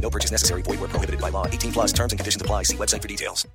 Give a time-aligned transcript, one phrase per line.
[0.00, 0.62] No purchase necessary.
[0.62, 1.46] Void where prohibited by law.
[1.46, 2.62] 18 plus terms and conditions apply.
[2.62, 3.46] See website for details.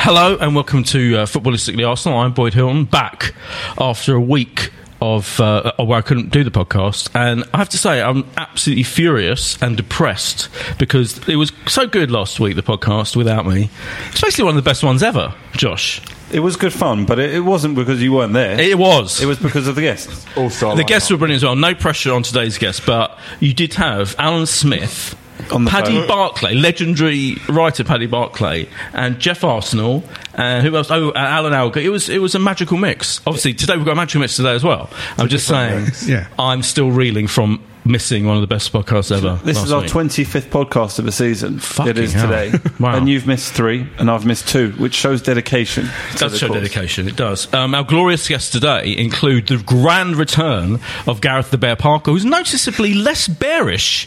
[0.00, 2.20] Hello and welcome to uh, Footballistically Arsenal.
[2.20, 3.34] I'm Boyd Hilton, back
[3.78, 7.78] after a week of uh, where I couldn't do the podcast, and I have to
[7.78, 12.56] say I'm absolutely furious and depressed because it was so good last week.
[12.56, 13.70] The podcast without me,
[14.10, 15.34] it's basically one of the best ones ever.
[15.52, 16.00] Josh,
[16.32, 18.60] It was good fun, but it, it wasn't because you weren't there.
[18.60, 19.22] it was.
[19.22, 20.26] It was because of the guests.
[20.36, 21.56] Also, the guests were brilliant as well.
[21.56, 25.16] No pressure on today's guests, but you did have Alan Smith.
[25.52, 26.08] On the Paddy phone.
[26.08, 30.04] Barclay, legendary writer Paddy Barclay, and Jeff Arsenal,
[30.34, 30.90] and who else?
[30.90, 31.80] Oh, uh, Alan Alger.
[31.80, 33.20] It was it was a magical mix.
[33.26, 34.90] Obviously, today we've got a magical mix today as well.
[35.16, 36.26] I'm just saying, Yeah.
[36.38, 39.40] I'm still reeling from missing one of the best podcasts ever.
[39.44, 39.90] This is our week.
[39.90, 41.58] 25th podcast of the season.
[41.58, 42.28] Fucking it is hell.
[42.28, 42.52] today.
[42.78, 42.96] Wow.
[42.96, 45.86] And you've missed three, and I've missed two, which shows dedication.
[46.12, 46.56] It does show cause.
[46.56, 47.08] dedication.
[47.08, 47.52] It does.
[47.52, 50.78] Um, our glorious guests today include the grand return
[51.08, 54.06] of Gareth the Bear Parker, who's noticeably less bearish.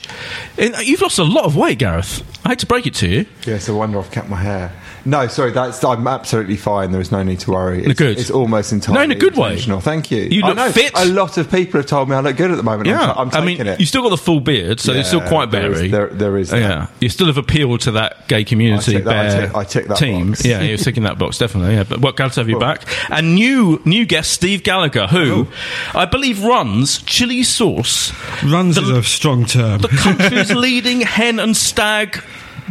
[0.58, 2.24] And You've lost a lot of weight, Gareth.
[2.46, 3.26] I hate to break it to you.
[3.46, 4.72] Yes, I wonder I've kept my hair.
[5.04, 6.92] No, sorry, that's I'm absolutely fine.
[6.92, 7.84] There is no need to worry.
[7.86, 8.20] It's, Good.
[8.20, 9.58] it's almost entirely No, in a good way.
[9.60, 10.22] Thank you.
[10.24, 10.92] You I look know, fit.
[10.96, 12.88] A lot of people have told me I look good at the moment.
[12.88, 13.80] I'm, I'm I taking mean, it.
[13.80, 15.88] you still got the full beard, so you're still Yeah, quite there is- beary.
[15.90, 16.62] there- there is Oh, that.
[16.70, 18.92] yeah, you still have appealed to that gay community.
[18.92, 20.30] I tick that- I bear tick- I tick that team.
[20.32, 20.46] box.
[20.46, 21.76] Yeah, you're ticking that box definitely.
[21.76, 22.84] Yeah, but what glad to have you Well- back.
[23.10, 25.98] And new new guest Steve Gallagher, who oh.
[25.98, 28.14] I believe runs Chili Sauce,
[28.44, 29.82] Runs The- is a strong term.
[29.82, 32.22] the country's leading hen and stag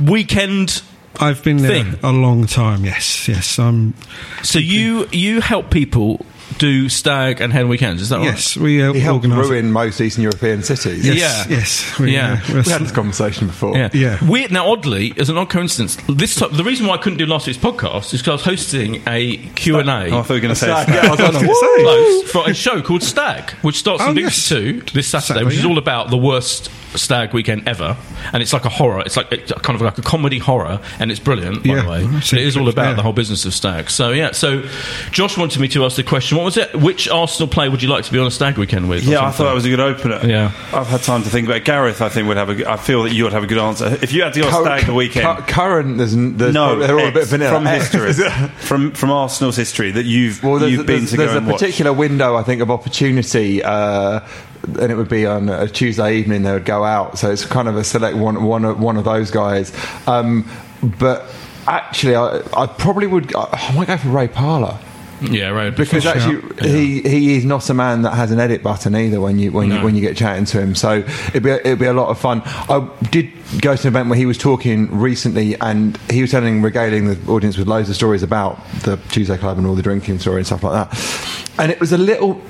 [0.00, 0.82] weekend.
[1.20, 1.98] I've been there thing.
[2.02, 2.84] a long time.
[2.84, 3.58] Yes, yes.
[3.58, 3.94] Um,
[4.42, 6.24] So you you help people
[6.58, 8.02] do stag and hen weekends.
[8.02, 8.24] Is that right?
[8.26, 9.48] yes, we uh, he helped organise.
[9.48, 11.06] ruin most Eastern European cities.
[11.06, 11.16] Yes,
[11.48, 11.56] Yeah.
[11.56, 11.98] yes.
[11.98, 12.32] We, Yeah.
[12.48, 13.76] uh, we're- had this conversation before.
[13.76, 13.88] Yeah.
[13.92, 14.18] Yeah.
[14.24, 14.50] Weird.
[14.52, 17.46] Now, oddly, as an odd coincidence, this time, the reason why I couldn't do last
[17.46, 20.10] week's podcast is because I was hosting a Q and Oh, I A.
[20.10, 21.04] thought you were going to say Stag, stag.
[21.04, 22.22] yeah, I was gonna Woo!
[22.22, 22.26] say.
[22.26, 24.48] for a show called Stag, which starts Oh, on BBC yes.
[24.48, 27.96] Two this Saturday, Saturday, which is all about the worst stag weekend ever,
[28.32, 29.00] and it's like a horror.
[29.06, 31.82] It's like it's kind of like a comedy horror, and it's brilliant, by Yeah.
[31.82, 31.98] the way.
[31.98, 32.94] I've But seen it is all about yeah.
[32.94, 33.90] the whole business of stag.
[33.90, 34.64] So yeah, so
[35.12, 36.74] Josh wanted me to ask the question: What was it?
[36.74, 39.04] Which Arsenal player would you like to be on a stag weekend with?
[39.04, 40.20] Yeah, I thought that was a good opener.
[40.26, 40.52] Yeah.
[40.72, 41.64] I've had time to think about it.
[41.64, 43.86] Gareth, I think, would have A, I feel that you would have a good answer.
[44.02, 45.26] If you had to go Cur- stag the weekend.
[45.38, 47.50] cu- current, there's, n- there's no, they're all a bit X, vanilla.
[47.58, 47.92] from X.
[47.92, 48.28] history,
[48.60, 51.46] from from Arsenal's history that you've Well, you've been there's, to there's go a and
[51.46, 51.60] watch.
[51.60, 54.20] particular window, I think, of opportunity, uh,
[54.62, 56.42] and it would be on a Tuesday evening.
[56.42, 59.04] They would go out, so it's kind of a select one, one, of- one of
[59.04, 59.72] those guys.
[60.06, 60.48] Um,
[60.82, 61.26] but
[61.66, 63.34] actually, I, I probably would.
[63.34, 64.78] I, I might go for Ray Parlour.
[65.22, 65.74] Yeah, right.
[65.74, 66.60] Because actually, shout.
[66.64, 69.20] he, he is not a man that has an edit button either.
[69.20, 69.78] When you when No.
[69.78, 72.18] you when you get chatting to him, so it'd be it'd be a lot of
[72.18, 72.42] fun.
[72.44, 73.30] I did
[73.60, 77.30] go to an event where he was talking recently, and he was telling regaling the
[77.30, 80.46] audience with loads of stories about the Tuesday Club and all the drinking story and
[80.46, 81.50] stuff like that.
[81.58, 82.40] And it was a little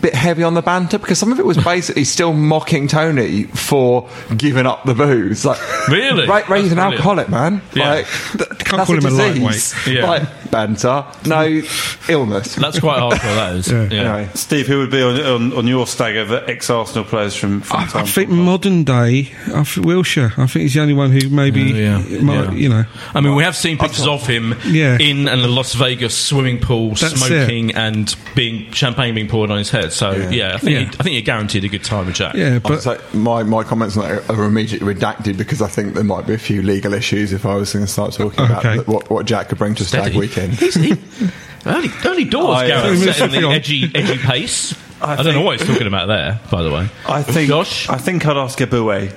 [0.00, 4.08] bit heavy on the banter because some of it was basically still mocking Tony for
[4.36, 5.44] giving up the booze.
[5.44, 6.28] Like Really?
[6.28, 7.60] Ray, Ray's an alcoholic, man.
[7.74, 7.90] Yeah.
[7.94, 8.06] Like,
[8.38, 9.74] th- can't That's call him a disease.
[9.74, 9.96] lightweight.
[9.96, 10.08] Yeah.
[10.08, 11.62] Like banter, no
[12.08, 12.54] illness.
[12.56, 13.34] That's quite hardcore.
[13.34, 13.70] That is.
[13.80, 13.82] Yeah.
[13.90, 14.14] Yeah.
[14.16, 14.30] Anyway.
[14.34, 17.86] Steve, who would be on, on, on your stag of ex-Arsenal players from, from I,
[17.86, 18.38] time I think time?
[18.44, 20.32] modern day, I think Wilshere.
[20.38, 21.96] I think he's the only one who maybe, Oh, yeah.
[22.18, 22.50] Uh, might, Yeah.
[22.52, 22.84] you know.
[23.14, 24.98] I mean, we have seen pictures of him Yeah.
[24.98, 29.70] in a Las Vegas swimming pool, That's smoking and being champagne being poured on his
[29.70, 29.92] head.
[29.92, 30.78] So yeah, I think Yeah.
[30.80, 32.34] He, I think you're guaranteed a good time with Jack.
[32.34, 36.04] Yeah, but say my, my comments on that are immediately redacted because I think there
[36.04, 38.78] might be a few legal issues if I was going to start talking oh, Okay.
[38.90, 40.54] what, what Jack could bring to Stag Weekend.
[40.54, 40.94] He's, he,
[41.66, 44.74] early, early doors, I, uh, Gareth, Sorry, setting the edgy, edgy pace.
[45.02, 46.86] I, don't know what he's talking about there, by the way.
[47.08, 49.14] I think Josh, I think I'd ask Eboué.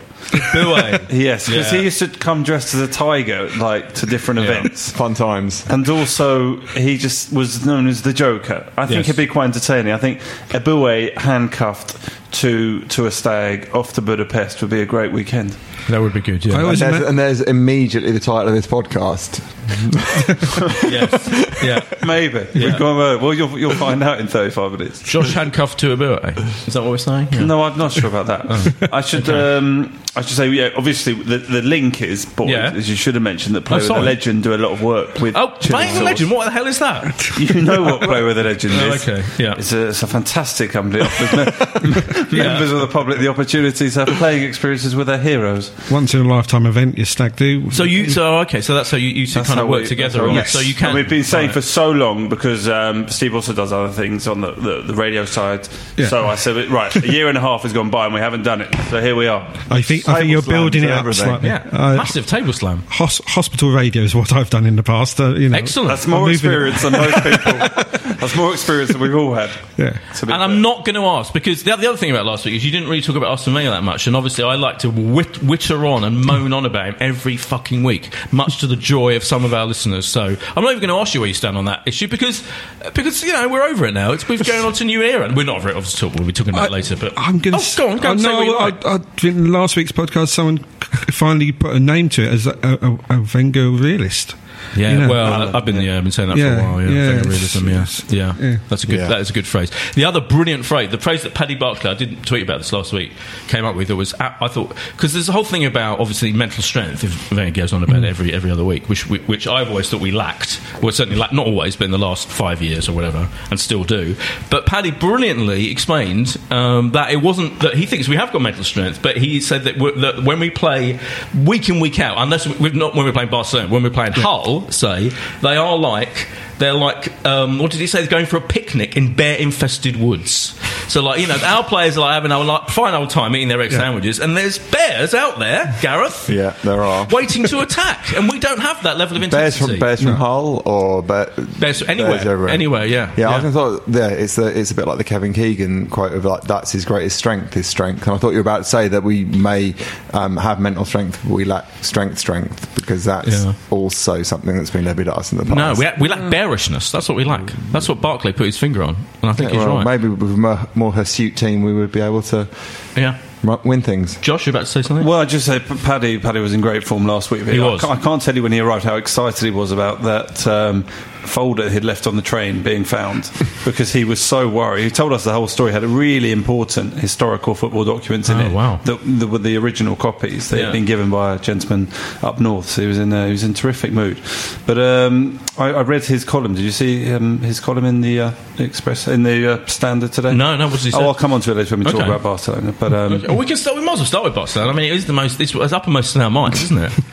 [0.54, 1.12] Bouet.
[1.12, 1.80] Yes, because Yeah.
[1.80, 4.60] he used to come dressed as a tiger, like to different Yeah.
[4.60, 4.90] events.
[4.92, 5.66] Fun times.
[5.70, 8.66] And also, he just was known as the Joker.
[8.78, 9.10] I think Yes.
[9.10, 9.92] it'd be quite entertaining.
[9.94, 10.20] I think
[10.50, 11.98] Eboué handcuffed
[12.40, 15.56] to to a stag off to Budapest would be a great weekend.
[15.90, 16.46] That would be good.
[16.48, 16.60] I Yeah.
[16.60, 19.42] And there's, ima- and there's immediately the title of this podcast.
[20.92, 21.64] yes.
[21.64, 21.82] Yeah.
[22.06, 22.48] Maybe.
[22.54, 22.70] Yeah.
[22.72, 25.02] We've gone, uh, well, you'll, you'll find out in 35 minutes.
[25.04, 26.38] Josh handcuffed to a Bouet.
[26.68, 27.30] Is that what we're saying?
[27.32, 27.46] Yeah.
[27.46, 28.90] No, I'm not sure about that.
[28.94, 32.72] I should um, I should say, yeah, obviously, the, the link is, boy, Yeah.
[32.74, 34.02] as you should have mentioned, that Play Oh, with a.
[34.02, 35.36] Legend do a lot of work with.
[35.36, 36.32] Oh, Chili playing the legend.
[36.32, 37.04] What the hell is that?
[37.40, 39.08] You know what Play with a Legend Oh, is.
[39.10, 39.56] okay, yeah.
[39.58, 41.02] It's a, it's a fantastic company.
[41.04, 41.34] Offers
[42.32, 45.72] me- members of the public the opportunity to have playing experiences with their heroes.
[45.92, 47.70] Once in a lifetime event, your stag do.
[47.72, 49.88] So you, so okay, so that's how you, you two That's kind of work we-
[49.88, 50.20] together.
[50.20, 50.48] that's how on we- it.
[50.48, 50.88] So you can.
[50.88, 51.54] And we've been saying Right.
[51.54, 55.26] for so long because um, Steve also does other things on the, the, the radio
[55.26, 55.68] side.
[55.98, 56.08] Yeah.
[56.08, 58.44] So I said, right, a year and a half has gone by and we haven't
[58.44, 58.74] done it.
[58.90, 59.42] So here we are.
[59.70, 61.50] I think I think you're Table building it slams up and slightly.
[61.50, 62.84] Yeah, Uh, massive table slam.
[62.90, 65.20] hos- hospital radio is what I've done in the past.
[65.20, 65.90] Uh, you know, Excellent.
[65.90, 66.68] That's more I'm moving it.
[66.68, 68.14] experience than most people.
[68.18, 69.50] That's more experience than we've all had.
[69.78, 69.98] Yeah.
[70.12, 72.26] It's a bit And I'm not going to ask because the, the other thing about
[72.26, 74.56] last week is you didn't really talk about Arsene Wenger that much, and obviously I
[74.56, 75.42] like to wit-
[75.72, 79.46] on and moan on about him every fucking week, much to the joy of some
[79.46, 80.08] of our listeners.
[80.08, 80.22] So
[80.56, 82.48] I'm not even going to ask you where you stand on that issue because
[82.94, 84.12] because you know we're over it now.
[84.12, 85.76] It's we've going on to new era, and we're not over it.
[85.76, 86.96] Obviously, we'll be talking about it later.
[86.96, 88.86] But I'm going oh, to go on, go on, oh, what you I, like.
[88.86, 90.58] I, I, in last week's podcast, someone
[91.12, 94.36] finally put a name to it as a, a, a Wenger realist.
[94.76, 96.82] Yeah, You know, well, I've been yeah, I've been saying that Yeah, for a while.
[96.82, 97.68] Yeah, yeah, Wenger realism.
[97.70, 98.58] Yeah, yeah, yeah.
[98.70, 99.00] that's a good.
[99.00, 99.08] Yeah.
[99.08, 99.72] That is a good phrase.
[99.96, 102.94] The other brilliant phrase, the phrase that Paddy Barclay, I didn't tweet about this last
[102.94, 103.12] week,
[103.48, 103.90] came up with.
[103.90, 107.04] It was I thought because there's a whole thing about obviously mental strength.
[107.04, 108.06] If Wenger goes on about Mm.
[108.08, 110.60] every every other week, which we, which I've always thought we lacked.
[110.82, 113.84] Well, certainly lacked, not always, but in the last five years or whatever, and still
[113.84, 114.16] do.
[114.50, 118.64] But Paddy brilliantly explained um, that it wasn't that he thinks we have got mental
[118.64, 121.00] strength, but he said that, that when we play
[121.46, 124.14] week in week out, unless we- we've not when we're playing Barcelona, when we're playing
[124.14, 125.12] Hull, say
[125.42, 126.28] they are like
[126.64, 128.00] they're like um, what did he say?
[128.02, 130.58] They're going for a picnic in bear infested woods.
[130.92, 133.48] So like you know, our players are like having a like, fine old time eating
[133.50, 136.30] their egg sandwiches, and there's bears out there, Gareth.
[136.30, 137.08] Yeah, there are.
[137.12, 139.74] Waiting to attack, and we don't have that level of Bears intensity.
[139.74, 142.50] from Bears from Hull or bear, Bears anywhere, everywhere.
[142.50, 143.48] anywhere, yeah, Yeah, yeah.
[143.48, 146.42] I thought yeah, it's a, it's a bit like the Kevin Keegan quote of like
[146.42, 148.04] that's his greatest strength, his strength.
[148.08, 149.76] And I thought you were about to say that we may
[150.14, 153.54] um, have mental strength, but we lack strength, strength because that's Yeah.
[153.70, 155.56] also something that's been levied at us in the past.
[155.56, 156.92] No, we, we lack bearishness.
[156.92, 157.52] That's what we lack.
[157.72, 159.86] That's what Barclay put his finger on, and I think Yeah, he's well, right.
[159.86, 162.48] Maybe with a more, more hirsute team, we would be able to
[162.96, 163.18] Yeah,
[163.64, 164.18] win things.
[164.22, 165.06] Josh, you about to say something?
[165.06, 166.20] Well, I just say Paddy.
[166.20, 167.44] Paddy was in great form last week.
[167.44, 167.82] He I was.
[167.82, 170.86] Can't, I can't tell you when he arrived how excited he was about that um,
[171.24, 173.32] folder he'd left on the train being found
[173.66, 174.84] because he was so worried.
[174.84, 178.46] He told us the whole story had a really important historical football documents in Oh,
[178.46, 178.52] it.
[178.52, 178.80] wow.
[178.86, 180.50] that, that were the original copies.
[180.50, 180.66] They Yeah.
[180.66, 181.88] had been given by a gentleman
[182.22, 182.70] up north.
[182.70, 184.20] So he was in uh, he was in terrific mood.
[184.66, 186.54] But um, I, I read his column.
[186.56, 190.34] Did you see um, his column in the uh, Express in the uh, Standard today?
[190.34, 190.98] No, no, what did he say?
[190.98, 192.74] Oh, I'll come on to it later when we talk about Barcelona.
[192.80, 193.76] But um, Okay, well, we can start.
[193.78, 194.72] We might as well start with Barcelona.
[194.72, 195.40] I mean, it is the most.
[195.40, 196.92] It's, it's uppermost in our minds, isn't it?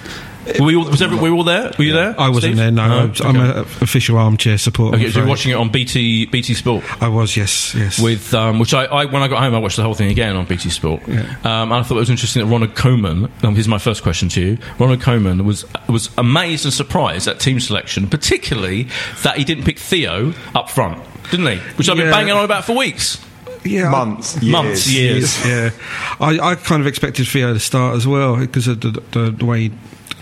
[0.59, 1.73] Were we all, was every, we all there?
[1.79, 2.15] Were you there?
[2.19, 2.57] I wasn't Steve?
[2.57, 2.71] there.
[2.71, 3.59] No, I was- I'm okay.
[3.61, 4.97] an official armchair supporter.
[4.97, 5.31] Okay, I'm so you're afraid.
[5.31, 6.85] watching it on BT BT Sport.
[7.03, 7.37] I was.
[7.37, 7.75] Yes.
[7.75, 7.99] Yes.
[8.01, 10.37] with um, which I, I when I got home I watched the whole thing again
[10.37, 11.03] on BT Sport.
[11.07, 11.21] Yeah.
[11.45, 13.31] Um, and I thought it was interesting that Ronald Koeman.
[13.45, 14.59] Um, here's my first question to you.
[14.79, 18.89] Ronald Koeman was was amazed and surprised at team selection, particularly
[19.23, 21.57] that he didn't pick Theo up front, didn't he?
[21.77, 23.25] Which I've been banging on about for weeks.
[23.65, 25.45] yeah, I- Months, Months, years.
[25.47, 25.75] years.
[25.79, 29.31] yeah, I, I kind of expected Theo to start as well because of the, the,
[29.33, 29.71] the way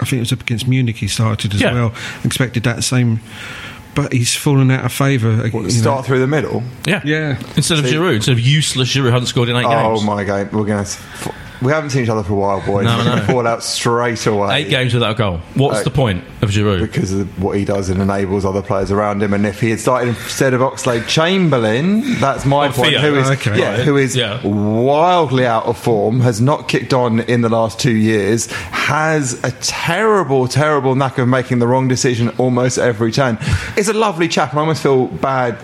[0.01, 1.73] I think it was up against Munich he started as Yeah.
[1.75, 1.95] well.
[2.25, 3.21] Expected that same,
[3.95, 5.31] but he's fallen out of favour.
[5.31, 5.69] Uh, what, you know.
[5.69, 6.63] start through the middle.
[6.87, 7.39] Yeah, Yeah.
[7.57, 10.01] Instead of See- Giroud, instead of useless Giroud, hadn't scored in eight Oh games.
[10.03, 11.35] Oh my game, we're going to.
[11.63, 12.85] We haven't seen each other for a while, boys.
[12.85, 13.05] No, no.
[13.05, 14.63] going to fall out straight away.
[14.63, 15.41] Eight games without a goal.
[15.55, 16.81] What's Uh, the point of Giroud?
[16.81, 19.33] because of what he does and enables other players around him.
[19.35, 22.91] And if he had started instead of Oxlade Chamberlain, that's my Oh, point.
[22.91, 23.01] Theo.
[23.01, 23.59] Who is Okay.
[23.59, 23.81] yeah, Right.
[23.81, 24.41] who is Yeah.
[24.47, 29.51] wildly out of form, has not kicked on in the last two years, has a
[29.61, 33.39] terrible, terrible knack of making the wrong decision almost every turn.
[33.77, 35.57] Is a lovely chap, and I almost feel bad.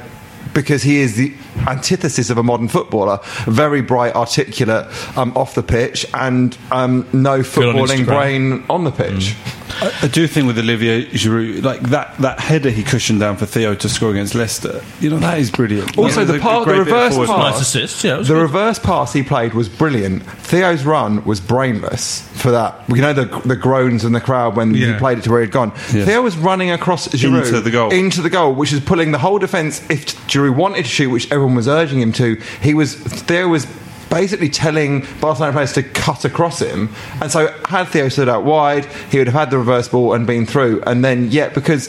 [0.52, 1.32] Because he is the
[1.66, 7.42] antithesis of a modern footballer, very bright, articulate um, off the pitch, and um, no
[7.42, 9.34] Good on footballing brain on the pitch.
[9.80, 13.46] I, I do think with Olivier Giroud, like that, that header he cushioned down for
[13.46, 15.96] Theo to score against Leicester, you know, that is brilliant.
[15.98, 18.04] Also, That the was part- the reverse pass- Nice assist.
[18.04, 18.42] Yeah, The good.
[18.42, 20.22] reverse pass he played was brilliant.
[20.24, 22.82] Theo's run was brainless for that.
[22.88, 25.50] You know the the groans in the crowd when he played it to where he'd
[25.50, 25.72] gone.
[25.92, 26.04] Yeah.
[26.04, 27.90] Theo was running across Giroud Into the goal.
[27.92, 29.80] into the goal, which is pulling the whole defence.
[29.90, 33.66] If Giroud wanted to shoot, which everyone was urging him to, he was Theo was.
[34.10, 38.84] Basically, telling Barcelona players to cut across him, and so had Theo stood out wide,
[39.10, 40.82] he would have had the reverse ball and been through.
[40.86, 41.88] And then, yet, because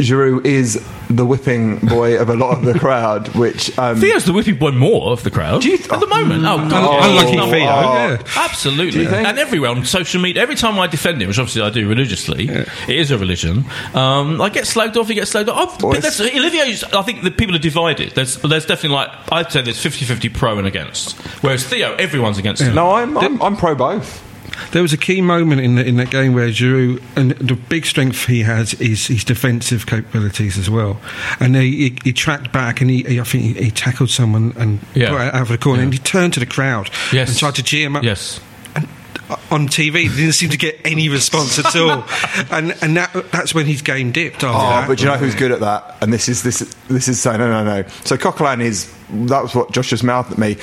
[0.00, 4.32] Giroud is the whipping boy of a lot of the crowd, which um, Theo's the
[4.32, 6.44] whipping boy more of the crowd Do you th- at the moment.
[6.44, 7.08] Oh, God, Oh.
[7.10, 8.22] Unlucky No, Theo, oh, yeah.
[8.36, 9.26] Absolutely, Do you think?
[9.26, 10.42] and everywhere on social media.
[10.42, 13.64] Every time I defend him, which obviously I do religiously, it is a religion.
[13.94, 15.08] Um, I get slagged off.
[15.08, 15.82] He gets slagged off.
[15.82, 16.84] Oh, but that's, Olivier's.
[16.84, 18.12] I think the people are divided.
[18.12, 21.18] There's, there's definitely like I'd say there's 50-50 pro and against.
[21.42, 22.74] Whereas Theo, everyone's against him.
[22.74, 24.26] no, I'm, I'm, I'm pro both.
[24.72, 27.86] There was a key moment in the, in that game where Giroud, and the big
[27.86, 31.00] strength he has is his defensive capabilities as well.
[31.40, 34.52] And he, he, he tracked back and he, he I think he, he tackled someone
[34.56, 35.14] and Yeah.
[35.14, 37.28] out of the corner and he turned to the crowd Yes.
[37.30, 38.02] and tried to cheer him up.
[38.04, 38.40] Yes.
[39.50, 42.04] On TV, he didn't seem to get any response at all,
[42.50, 44.44] and and that, that's when his game dipped.
[44.44, 44.88] After Oh, that.
[44.88, 45.96] but do you know who's good at that?
[46.00, 47.88] And this is this this is saying no, no, no.
[48.04, 50.56] So Coquelin is that was what Josh just mouthed at me.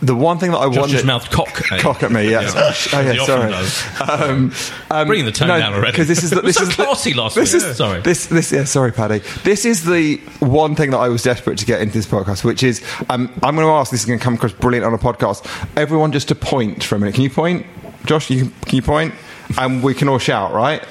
[0.00, 1.70] The one thing that I Josh wanted just mouthed cock.
[1.70, 1.78] eh?
[1.80, 2.30] cock at me.
[2.30, 2.54] Yes.
[2.92, 2.98] Yeah.
[2.98, 3.50] Oh, yeah, often sorry.
[3.50, 4.00] does.
[4.00, 4.52] Um,
[4.90, 5.92] um, Bringing the tone down already.
[5.92, 7.62] Because this is the, It was this so is the- classy last this week.
[7.62, 8.00] Is, Sorry.
[8.00, 8.64] This this yeah.
[8.64, 9.18] Sorry, Paddy.
[9.44, 12.62] This is the one thing that I was desperate to get into this podcast, which
[12.62, 13.90] is um, I'm going to ask.
[13.90, 15.44] This is going to come across brilliant on a podcast.
[15.76, 17.14] Everyone, just to point for a minute.
[17.14, 17.66] Can you point,
[18.06, 18.30] Josh?
[18.30, 19.14] You can, you point?
[19.58, 20.84] And we can all shout, right?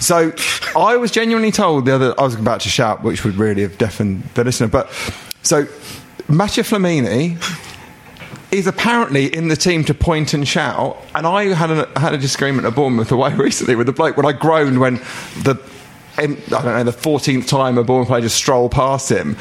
[0.00, 0.32] So
[0.76, 3.78] I was genuinely told the other I was about to shout, which would really have
[3.78, 4.68] deafened the listener.
[4.68, 4.90] But
[5.42, 5.66] so
[6.28, 7.36] Mathieu Flamini
[8.50, 12.18] is apparently in the team to point and shout, and I had a had a
[12.18, 14.96] disagreement at Bournemouth away recently with the bloke when I groaned when
[15.42, 15.60] the
[16.18, 19.36] I don't know the fourteenth time a Bournemouth player just strolled past him.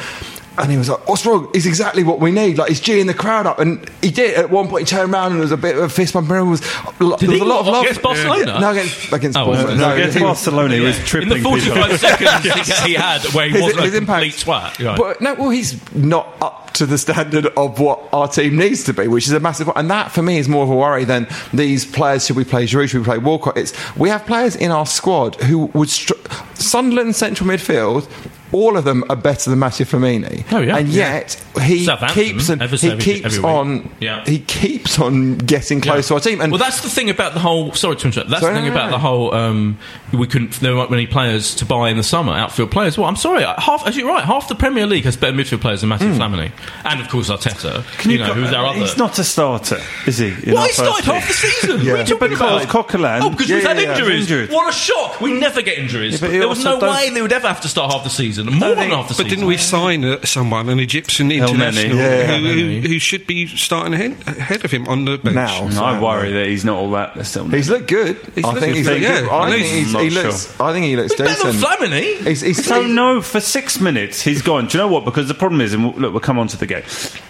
[0.58, 1.50] And he was like, "What's wrong?
[1.54, 2.58] He's exactly what we need.
[2.58, 4.36] Like he's geeing the crowd up." And he did.
[4.38, 6.28] At one point, he turned around and there was a bit of a fist bump.
[6.28, 7.40] There was, there was he?
[7.40, 8.46] a lot of love Against Barcelona?
[8.52, 9.78] Yeah, no, against against Oh, Bournemouth.
[9.78, 11.52] No, against he was- Barcelona, he was In tripping the people.
[11.58, 12.44] 45 seconds
[12.84, 14.24] he- he had where he His- wasn't his a impact.
[14.24, 14.86] complete twat.
[14.86, 14.98] Right.
[14.98, 18.94] But no, well, he's not up to the standard of what our team needs to
[18.94, 19.70] be, which is a massive.
[19.76, 22.26] And that for me is more of a worry than these players.
[22.26, 22.90] Should we play Giroud?
[22.90, 23.58] Should we play Walcott?
[23.58, 26.14] It's we have players in our squad who would str-
[26.56, 28.08] Sunderland central midfield.
[28.54, 30.44] All of them are better than Mathieu Flamini.
[30.52, 30.78] Oh, yeah.
[30.78, 31.14] and Yeah.
[31.14, 34.24] yet he keeps on, he every- keeps every on Yeah.
[34.26, 36.42] he keeps on getting close to our team.
[36.42, 37.74] And well, that's the thing about the whole.
[37.74, 38.30] Sorry to interrupt.
[38.30, 38.98] That's Sorry, the thing no, no, about no.
[38.98, 39.34] the whole.
[39.34, 39.78] Um,
[40.12, 40.60] we couldn't.
[40.60, 42.34] There weren't many players to buy in the summer.
[42.34, 42.98] Outfield players.
[42.98, 43.44] Well, I'm sorry.
[43.44, 46.22] Half, as you're right, half the Premier League has better midfield players than Matthew Hmm.
[46.22, 46.52] Flamini,
[46.84, 47.84] and of course Arteta.
[48.10, 48.80] you, know, who's our other?
[48.80, 50.28] He's not a starter, is he?
[50.28, 51.14] in Well, our he started team?
[51.16, 51.82] half the season.
[51.82, 51.92] Yeah.
[51.94, 52.88] What are you talking Because about?
[52.90, 53.98] Coquelin- Oh, because Yeah, we've had yeah, yeah.
[53.98, 54.22] injuries.
[54.32, 54.52] Injured.
[54.52, 55.22] What a shock!
[55.22, 56.22] We never get injuries.
[56.22, 58.41] Yeah, there was no way they would ever have to start half the season.
[58.46, 59.28] More than half the But season.
[59.30, 62.38] didn't we sign uh, someone, an Egyptian international, Yeah.
[62.38, 62.88] who, who, Neni.
[62.88, 65.36] who should be starting ahead, ahead of him on the bench?
[65.36, 67.26] now No, I worry that he's not all that.
[67.26, 68.18] Still He's looked good.
[68.44, 69.30] I think he's looked good.
[69.30, 70.60] I I think he's he's, he looks.
[70.60, 71.64] I think he looks Better than decent.
[71.80, 72.28] Flamini.
[72.28, 74.68] He's, he's, So no, for six minutes he's gone.
[74.68, 75.06] Do you know what?
[75.06, 76.84] Because the problem is, and we'll- look, we'll come on to the game.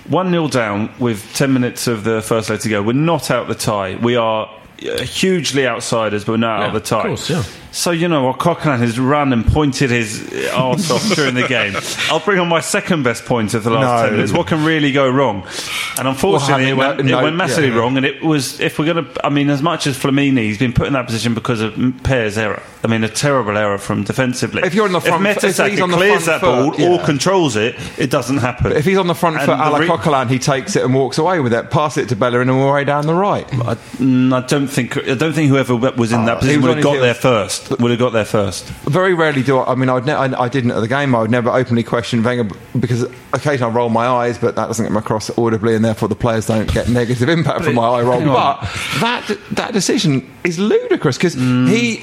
[0.08, 2.82] One 0 down with ten minutes of the first leg to go.
[2.82, 3.96] We're not out the tie.
[3.96, 4.50] We are
[4.84, 7.00] uh, hugely outsiders, but we're not out of the tie.
[7.01, 7.44] of course, yeah.
[7.73, 11.73] So you know, what Coquelin has run and pointed his arse off during the game.
[12.09, 14.07] I'll bring on my second best point of the last No.
[14.07, 14.33] ten minutes.
[14.33, 15.47] What can really go wrong?
[15.97, 17.77] And unfortunately, Well, it, went, having- it went massively yeah.
[17.77, 17.95] wrong.
[17.97, 20.73] And it was, if we're going to, I mean, as much as Flamini, he's been
[20.73, 22.61] put in that position because of Per's error.
[22.83, 24.63] I mean, a terrible error from defensively.
[24.63, 26.99] If you're on the front if foot- if on the clears that ball foot, or
[27.05, 28.73] controls it, it doesn't happen.
[28.73, 31.17] If he's on the front And foot, the re- Coquelin, he takes it and walks
[31.17, 31.69] away with it.
[31.71, 33.45] Pass it to Bellerin and all the way down the right.
[33.53, 36.75] I, mm, I don't think I don't think whoever was in Oh, that position would
[36.77, 37.61] have got there heels.
[37.68, 37.82] First.
[37.82, 38.65] Would have got there first.
[38.86, 39.72] Very rarely do I.
[39.72, 41.15] I mean, I, would ne- I, I didn't at the game.
[41.15, 43.03] I would never openly question Wenger because
[43.34, 46.48] occasionally I roll my eyes, but that doesn't come across audibly, and therefore the players
[46.48, 48.22] don't get negative impact from my eye roll.
[48.22, 48.62] But
[49.00, 51.69] that that decision is ludicrous because Mm.
[51.69, 51.98] he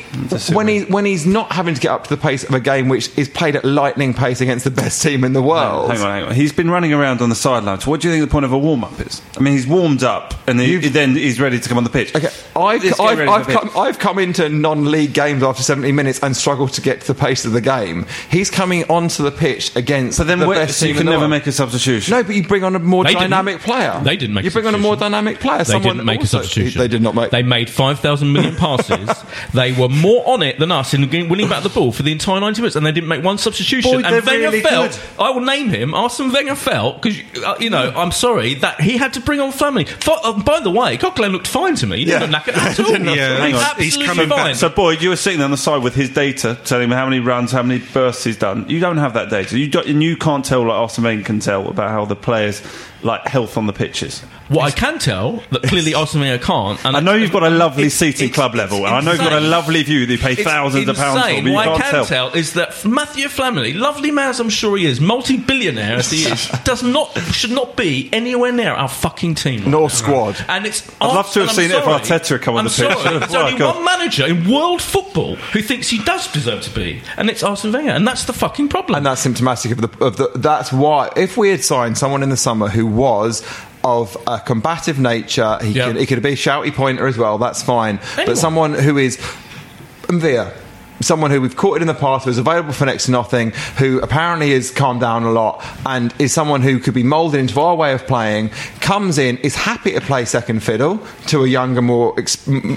[0.54, 2.88] when he when he's not having to get up to the pace of a game
[2.88, 5.90] which is played at lightning pace against the best team in the world.
[5.90, 6.34] Hang on, hang on.
[6.34, 7.86] He's been running around on the sidelines.
[7.86, 9.20] What do you think the point of a warm up is?
[9.36, 11.90] I mean, he's warmed up and he, You've- then he's ready to come on the
[11.90, 12.14] pitch.
[12.14, 13.76] Okay, I've, Let's I've, I've, come, pitch.
[13.76, 17.44] I've come into non-league games after 70 minutes and struggled to get to the pace
[17.44, 18.06] of the game.
[18.30, 21.06] He's coming onto the pitch against But then, the where- best so you can in
[21.06, 21.30] the never world.
[21.30, 22.12] make a substitution.
[22.12, 23.30] No, but you bring on a more They didn't.
[23.30, 24.00] dynamic player.
[24.02, 25.12] They didn't make You a bring on a more substitution.
[25.12, 25.58] dynamic player.
[25.58, 26.80] They Someone didn't make also- a substitution.
[26.80, 27.30] They did not make.
[27.30, 27.68] They made
[28.28, 29.24] 5,000 million passes.
[29.54, 32.40] they were more on it than us in winning back the ball for the entire
[32.40, 33.90] 90 minutes, and they didn't make one substitution.
[33.90, 35.20] Boy, and Wenger really felt, good.
[35.22, 38.96] I will name him, Arsene Wenger felt, because, uh, you know, I'm sorry, that he
[38.96, 39.88] had to bring on Flamini.
[39.88, 41.98] F- uh, by the way, Coquelin looked fine to me.
[41.98, 42.38] He didn't Yeah.
[42.38, 43.16] look knackered at all.
[43.16, 43.54] Yeah, on.
[43.54, 44.46] Absolutely He's coming fine.
[44.52, 44.56] back.
[44.56, 47.20] So, Boyd, you were sitting on the side with his data, telling him how many
[47.20, 48.66] runs, how many bursts he's done.
[48.68, 49.58] You don't have that data.
[49.58, 52.62] You don't, and you can't tell like Arsene Wenger can tell about how the players
[53.02, 54.20] like health on the pitches.
[54.48, 56.82] What I can tell that clearly Arsene Wenger can't.
[56.84, 59.00] And I know you've got a lovely It's- seating it's- club level, it's and I
[59.00, 61.44] know you've got a lovely view that you pay It's thousands of pounds for, insane.
[61.44, 62.04] but you what can't I can tell.
[62.06, 62.32] tell.
[62.32, 66.48] is that Matthew Flamini, lovely man as I'm sure he is, multi-billionaire as he is,
[66.64, 69.60] does not should not be anywhere near our fucking team.
[69.60, 69.88] right Nor now.
[69.88, 70.36] squad.
[70.48, 72.00] And it's I'd love to have and I'm seen it if sorry.
[72.20, 72.98] Arteta had come on I'm the pitch.
[72.98, 73.76] Sorry, there's only God.
[73.76, 77.72] one manager in world football who thinks he does deserve to be, and it's Arsene
[77.72, 78.96] Wenger, and that's the fucking problem.
[78.96, 80.30] and that's symptomatic of the, of the.
[80.36, 83.42] That's why if we had signed someone in the summer who was
[83.84, 85.86] of a combative nature, he Yeah.
[85.86, 87.38] could he could be a shouty pointer as well.
[87.38, 88.00] That's fine.
[88.14, 88.26] Anyone.
[88.26, 89.18] But someone who is
[90.08, 90.52] M'Vila.
[91.00, 94.50] Someone who we've courted in the past, who's available for next to nothing, who apparently
[94.50, 97.92] has calmed down a lot, and is someone who could be moulded into our way
[97.92, 98.50] of playing.
[98.80, 102.16] Comes in, is happy to play second fiddle to a younger, more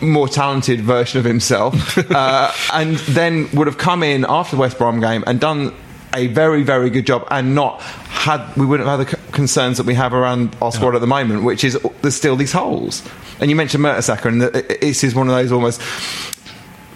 [0.03, 4.77] more talented version of himself, uh, and then would have come in after the West
[4.77, 5.73] Brom game and done
[6.13, 9.85] a very, very good job, and not had we wouldn't have had the concerns that
[9.85, 13.03] we have around our squad at the moment, which is there's still these holes.
[13.39, 15.81] And you mentioned Mertesacker, and th- this is one of those almost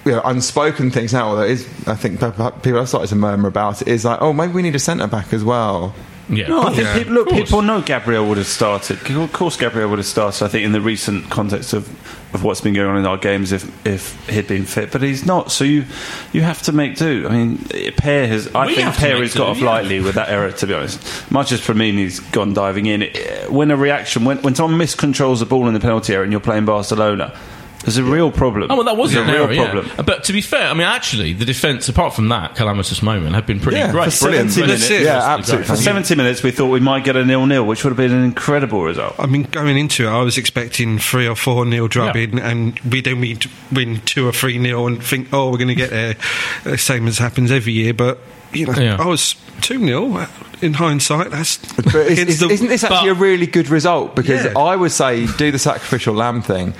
[0.06, 1.30] you know, unspoken things now.
[1.30, 3.88] Although it is, I think pe- pe- people have started to murmur about it.
[3.88, 5.96] Is like, oh, maybe we need a centre back as well.
[6.28, 6.48] Yeah.
[6.48, 6.98] No, I think Yeah.
[6.98, 8.98] people, look, people know Gabriel would have started.
[9.10, 10.44] Of course, Gabriel would have started.
[10.44, 11.88] I think in the recent context of,
[12.34, 15.24] of what's been going on in our games, if if he'd been fit, but he's
[15.26, 15.52] not.
[15.52, 15.86] So you
[16.34, 17.28] you have to make do.
[17.30, 17.58] I mean,
[17.98, 18.54] Per has.
[18.56, 19.66] I We think Per has do, got off yeah.
[19.66, 20.52] lightly with that error.
[20.52, 24.56] To be honest, much as Flamini's gone diving in, it, when a reaction when when
[24.56, 27.38] someone miscontrols the ball in the penalty area and you're playing Barcelona,
[27.86, 28.70] there's a real problem.
[28.72, 29.72] Oh well, that was There's a real error, yeah.
[29.72, 30.06] problem.
[30.06, 33.46] But to be fair, I mean, actually, the defence, apart from that calamitous moment, had
[33.46, 34.12] been pretty Yeah, great.
[34.12, 34.52] for brilliant.
[34.52, 35.02] 70 That's minutes.
[35.02, 35.06] it.
[35.06, 35.66] Yeah, Absolutely absolutely.
[35.68, 38.24] For 70 minutes, we thought we might get a nil-nil, which would have been an
[38.24, 39.16] incredible result.
[39.20, 43.02] I mean, going into it, I was expecting three or four nil drubbing, and we
[43.02, 46.16] then we'd win two or three nil and think, oh, we're going to get there.
[46.66, 48.18] Uh, Same as happens every year, but
[48.52, 48.98] you know, Yeah.
[49.00, 50.26] I was two nil
[50.62, 51.30] in hindsight.
[51.30, 54.16] That's But is, is, the, isn't this actually but- a really good result?
[54.16, 54.54] Because Yeah.
[54.58, 56.74] I would say do the sacrificial lamb thing.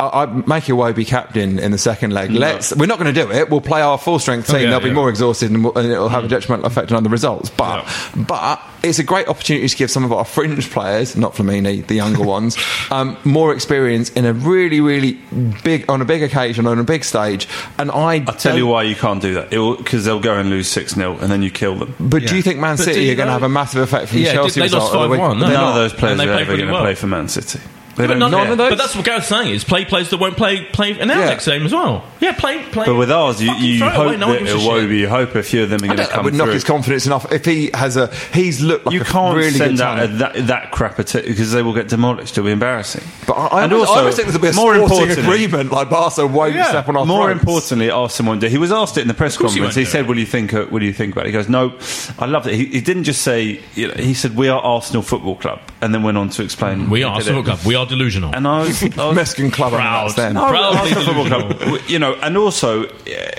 [0.00, 2.30] I, I'd make Iwobi captain in the second leg.
[2.30, 2.74] Let's.
[2.74, 3.50] We're not going to do it.
[3.50, 4.56] We'll play our full strength team.
[4.56, 7.02] Oh, yeah, They'll be more exhausted, and, we'll- and it'll have a detrimental effect on
[7.02, 7.50] the results.
[7.50, 7.84] But
[8.16, 11.94] but it's a great opportunity to give some of our fringe players, not Flamini, the
[11.96, 12.56] younger ones,
[12.90, 15.18] um, more experience in a really really
[15.64, 17.48] big on a big occasion on a big stage.
[17.78, 19.50] And I I'll tell you why you can't do that.
[19.50, 21.94] Because they'll go and lose 6 0 and then you kill them.
[21.98, 24.18] But do you think Man City you are going to have a massive effect from
[24.18, 24.94] Yeah, Chelsea they lost result?
[24.94, 25.20] of the week?
[25.20, 25.48] 5-1, no?
[25.48, 26.82] None of those players are ever going to well.
[26.82, 27.60] play for Man City.
[27.98, 28.52] They But, don't none, care.
[28.52, 28.70] Of those?
[28.70, 31.24] but that's what Gareth's saying is play players that won't play play in our Yeah.
[31.26, 32.04] next game as well.
[32.20, 32.86] Yeah, play play.
[32.86, 34.70] But with ours, you, you throw it hope away, no that gives a shit.
[34.72, 36.64] Iwobi, you hope a few of them are going to That come would knock his
[36.64, 38.06] confidence enough if he has a.
[38.32, 41.52] He's looked like you a can't really send good out that, that crap at because
[41.52, 42.32] they will get demolished.
[42.38, 43.02] It'll be embarrassing.
[43.26, 45.34] But I, I, and always, also, I always think there'll be a more sporting importantly-
[45.44, 47.40] agreement like Barca won't step on our More throats.
[47.40, 48.46] importantly, Arsene won't do.
[48.46, 49.74] He was asked it in the press course he conference.
[49.74, 50.06] He, said, it.
[50.08, 50.54] "What do you think?
[50.54, 51.30] uh, What do you think about?" it?
[51.30, 51.74] He goes, "No,
[52.18, 53.60] I loved it." He, he didn't just say.
[53.74, 56.90] You know, he said, "We are Arsenal Football Club," and then went on to explain.
[56.90, 57.44] we are did Arsenal it.
[57.44, 57.58] Club.
[57.64, 58.34] We are delusional.
[58.34, 60.14] And I was, I was Mexican club Proud.
[60.16, 60.34] then.
[60.34, 60.48] No.
[60.48, 61.58] Proudly Arsenal Football delusional.
[61.78, 61.80] Club.
[61.88, 63.30] You know, and also, eh,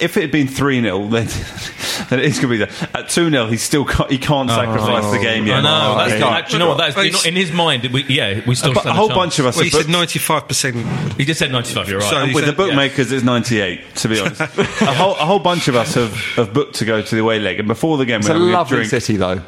[0.00, 1.26] if it had been 3 0, then,
[2.10, 2.90] then it is going to be there.
[2.94, 4.54] At 2 0, he still can't, he can't oh.
[4.54, 5.58] sacrifice the game yet.
[5.58, 5.98] I know.
[5.98, 6.46] That's Okay.
[6.48, 6.78] do you know what?
[6.78, 7.84] That's Well, in his mind.
[7.86, 9.16] We, yeah, we still But stand a whole chance.
[9.16, 10.76] bunch of us well, he have said booked- ninety five percent.
[11.14, 11.88] He just said ninety-five.
[11.88, 12.10] You're right.
[12.10, 14.40] So- with the said- bookmakers, it's 98, to be honest.
[14.58, 17.38] a, whole, a whole bunch of us have, have booked to go to the away
[17.38, 18.90] leg, and before the game, It's we a were having lovely drink.
[18.90, 19.42] city, though.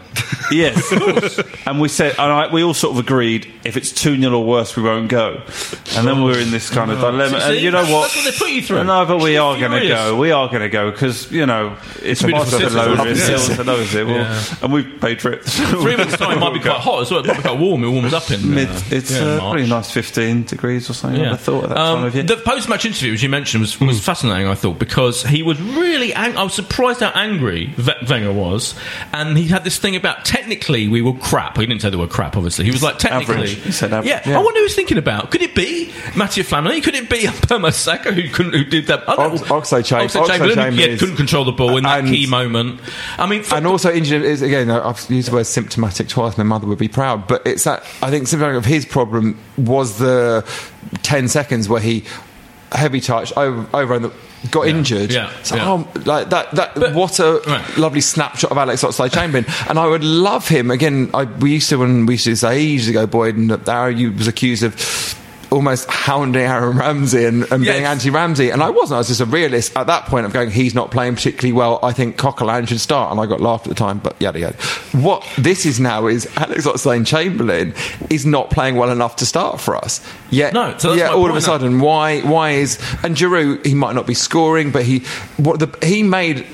[0.51, 0.93] Yes,
[1.67, 4.45] and we said, and I, we all sort of agreed, if it's 2 0 or
[4.45, 5.43] worse, we won't go.
[5.97, 7.11] And then we're in this kind of oh.
[7.11, 7.41] dilemma.
[7.41, 8.03] See, and you know what?
[8.03, 8.85] that's what they put you through.
[8.85, 9.99] No, but we are going to Furious.
[9.99, 10.17] go.
[10.17, 12.65] We are going to go because you know it's a beautiful city.
[12.75, 13.37] Barcelona, it's Yeah.
[13.39, 14.43] still Barcelona, well, Yeah.
[14.63, 15.45] and we've paid for it.
[15.45, 17.21] Three months time might be quite hot as well.
[17.21, 17.83] It might be quite warm.
[17.85, 19.41] It warms up in Mid, uh, it's yeah, uh, March.
[19.41, 21.25] probably a nice 15 degrees or something.
[21.25, 22.25] I thought at that Um, time of year.
[22.25, 24.47] The post-match interview, as you mentioned, was, was fascinating.
[24.49, 26.13] I thought because he was really.
[26.15, 28.75] Ang- I was surprised how angry V- Wenger was,
[29.13, 31.57] and he had this thing about technically we were crap.
[31.57, 32.37] He didn't say the word crap.
[32.37, 33.49] Obviously, he was like technically.
[33.55, 34.09] He said average.
[34.11, 34.21] Yeah.
[34.27, 34.39] Yeah.
[34.39, 35.31] I wonder who he's thinking about.
[35.31, 36.83] Could it be Mathieu Flamini?
[36.83, 39.09] Could it be Per Mertesacker who couldn't who did that?
[39.09, 39.51] I don't Ox-
[40.31, 42.81] Oxlade-Chamberlain yeah, couldn't control the ball in that and- key moment.
[43.19, 46.67] I mean, and also injured is again I've used the word symptomatic twice my mother
[46.67, 50.45] would be proud but it's that I think symptomatic of his problem was the
[51.03, 52.05] 10 seconds where he
[52.73, 54.13] heavy touch over, over and
[54.51, 55.69] got injured yeah, so yeah.
[55.71, 57.77] oh, like that that But- what a Right.
[57.79, 61.79] lovely snapshot of Alex Oxlade-Chamberlain and I would love him again I, we used to
[61.79, 64.75] when we used to say ages ago Boyd and that Arrow was accused of
[65.51, 67.75] almost hounding Aaron Ramsey and, and Yes.
[67.75, 70.51] being anti-Ramsey and I wasn't I was just a realist at that point of going
[70.51, 73.69] he's not playing particularly well I think Coquelin should start and I got laughed at
[73.69, 74.57] the time but yada yada
[74.93, 77.75] what this is now is Alex Oxlade-Chamberlain
[78.11, 81.25] is not playing well enough to start for us yet No, so that's yeah all
[81.27, 81.47] of a point now.
[81.53, 85.01] sudden why why is and Giroud he might not be scoring but he
[85.37, 86.45] what the he made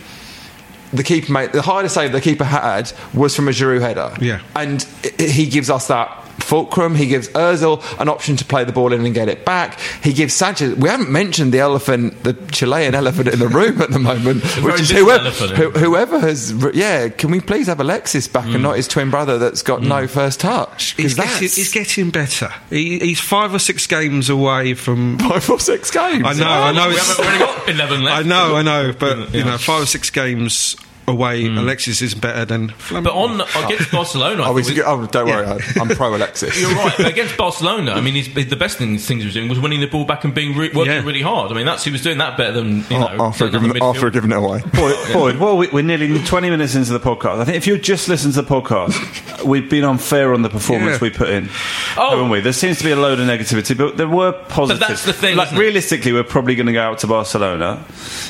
[0.93, 4.15] the keeper made the hardest save the keeper had was from a Giroud header.
[4.21, 4.43] Yeah.
[4.55, 4.83] and
[5.19, 6.95] he gives us that fulcrum.
[6.95, 9.81] He gives Özil an option to play the ball in and get it back.
[10.03, 10.75] He gives Sanchez.
[10.77, 14.81] We haven't mentioned the elephant, the Chilean elephant in the room at the moment, which
[14.81, 16.53] is whoever, whoever has.
[16.75, 18.55] Yeah, can we please have Alexis back Mm.
[18.55, 20.93] and not his twin brother that's got no first touch?
[20.95, 22.53] He's getting, he's getting better.
[22.71, 25.19] He, he's five or six games away from.
[25.21, 26.25] five or six games.
[26.27, 26.89] I know, I know.
[26.89, 28.25] We haven't, really got eleven left.
[28.25, 30.77] I know, I know, but you know, five or six games
[31.09, 31.59] away, Hmm.
[31.59, 32.69] Alexis is better than.
[32.71, 36.15] Flam- But on against Barcelona, I Oh, thought we- oh, don't worry, I- I'm pro
[36.15, 36.61] Alexis.
[36.61, 36.99] You're right.
[37.01, 39.87] Against Barcelona, I mean, he's, the best thing things he was doing was winning the
[39.87, 41.03] ball back and being re- working Yeah.
[41.05, 41.51] really hard.
[41.51, 43.09] I mean, that's he was doing that better than you know.
[43.21, 44.62] after, another giving, midfield- after giving it away.
[44.75, 47.41] Boyd, Boyd, well, we, we're nearly 20 minutes into the podcast.
[47.41, 50.93] I think if you just listened to the podcast, we've been unfair on the performance
[50.95, 50.99] Yeah.
[51.03, 51.49] we put in,
[51.97, 52.11] Oh.
[52.11, 52.41] haven't we?
[52.41, 54.87] There seems to be a load of negativity, but there were positives.
[54.88, 55.61] that's the thing, Like, isn't it?
[55.61, 57.85] realistically, we're probably going to go out to Barcelona.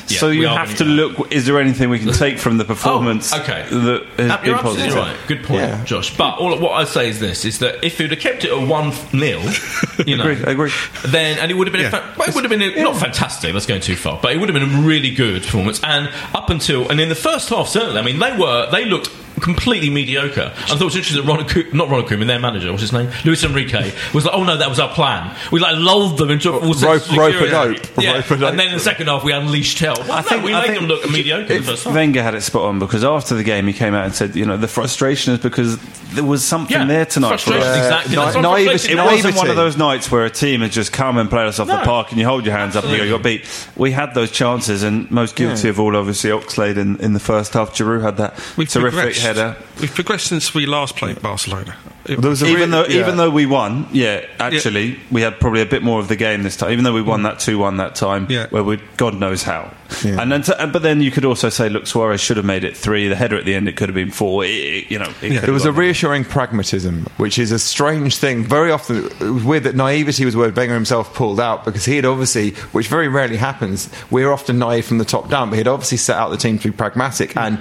[0.07, 0.89] Yeah, so you have gonna to go.
[0.89, 3.65] look, is there anything we can take from the performance Oh, okay.
[3.69, 4.93] that has You're absolutely positive?
[4.95, 5.17] right.
[5.27, 5.83] Good point, Yeah.
[5.83, 6.15] Josh.
[6.17, 8.67] But all, what I say is this: is that if he'd have kept it at
[8.67, 9.41] one 0
[10.05, 10.73] you know, Agreed, agreed.
[11.05, 11.89] then and it would have been a Yeah.
[11.91, 13.53] fa- well, it would have been a, not fantastic.
[13.53, 15.81] That's going too far, but it would have been a really good performance.
[15.83, 19.09] And up until and in the first half, certainly, I mean, they were they looked
[19.41, 20.51] completely mediocre.
[20.55, 22.93] I thought it was interesting that Ronald, Ko- not Ronald Koeman, their manager, what's his
[22.93, 26.29] name, Luis Enrique, was like, "Oh no, that was our plan." We like lulled them
[26.31, 27.55] into a full sense of Rope- rope security.
[27.55, 28.03] and dope.
[28.03, 28.13] Yeah.
[28.15, 28.49] Rope and dope.
[28.51, 29.95] and then in the second half, we unleashed hell.
[29.99, 31.83] Well, I no, think we I made think them look mediocre in the first If
[31.85, 31.93] half.
[31.95, 34.45] Wenger had it spot on because after the game he came out and said, you
[34.45, 35.77] know, the frustration is because
[36.13, 37.77] there was something Yeah, there tonight for frustration, us.
[37.77, 38.15] exactly.
[38.15, 40.91] na- That's what naivety- frustration wasn't one of those nights where a team had just
[40.91, 41.77] come and played us off No.
[41.77, 43.45] the park and you hold your hands up and you go, got beat.
[43.75, 45.69] We had those chances, and most guilty Yeah.
[45.71, 47.73] of all, obviously, Oxlade in, in the first half.
[47.73, 49.22] Giroud had that We've terrific progressed.
[49.23, 49.55] Header.
[49.81, 51.75] We've progressed since we last played Barcelona.
[52.05, 52.99] It- There was a Even real- though, yeah.
[52.99, 56.43] even though we won, yeah, actually, we had probably a bit more of the game
[56.43, 56.71] this time.
[56.71, 57.23] Even though we won mm.
[57.23, 58.47] that two-one that time, Yeah.
[58.49, 59.71] where we God knows how.
[60.03, 60.19] Yeah.
[60.21, 62.75] And then, to, but then you could also say, look, Suarez should have made it
[62.75, 63.07] three.
[63.07, 64.43] The header at the end, it could have been four.
[64.43, 65.77] It, it- you know, it could There was a gone.
[65.77, 68.43] reassuring pragmatism, which is a strange thing.
[68.43, 71.95] Very often, it was weird that naivety was where Wenger himself pulled out because he
[71.95, 75.67] had obviously, which very rarely happens, we're often naive from the top down, but he'd
[75.69, 77.59] obviously set out the team to be pragmatic and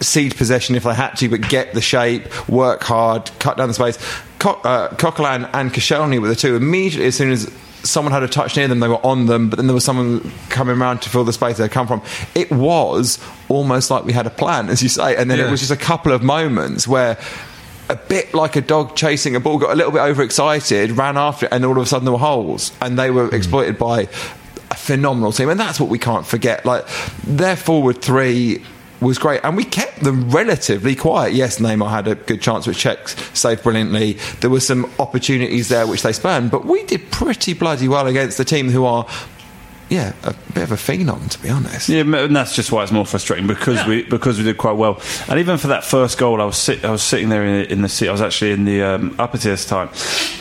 [0.00, 3.74] cede possession if they had to, but get the shape, work hard, cut down the
[3.74, 3.98] space.
[4.38, 6.56] Co- uh, Coquelin and Koscielny were the two.
[6.56, 7.50] Immediately, as soon as
[7.82, 10.30] someone had a touch near them, they were on them, but then there was someone
[10.50, 12.02] coming around to fill the space they'd come from.
[12.34, 15.60] It was almost like we had a plan, as you say, and then it was
[15.60, 17.18] just a couple of moments where
[17.88, 21.46] a bit like a dog chasing a ball, got a little bit overexcited, ran after
[21.46, 24.02] it, and all of a sudden there were holes, and they were exploited by
[24.70, 26.66] a phenomenal team, and that's what we can't forget.
[26.66, 26.84] Like
[27.24, 28.62] their forward three
[29.00, 31.32] was great, and we kept them relatively quiet.
[31.32, 34.14] Yes, Neymar had a good chance with Cech saved brilliantly.
[34.40, 38.38] There were some opportunities there which they spurned, but we did pretty bloody well against
[38.38, 39.06] the team who are.
[39.90, 41.88] Yeah, a bit of a phenom, to be honest.
[41.88, 45.00] Yeah, and that's just why it's more frustrating because we because we did quite well.
[45.30, 47.80] And even for that first goal, I was sit, I was sitting there in, in
[47.80, 48.08] the seat.
[48.08, 49.88] I was actually in the um, upper tiers time,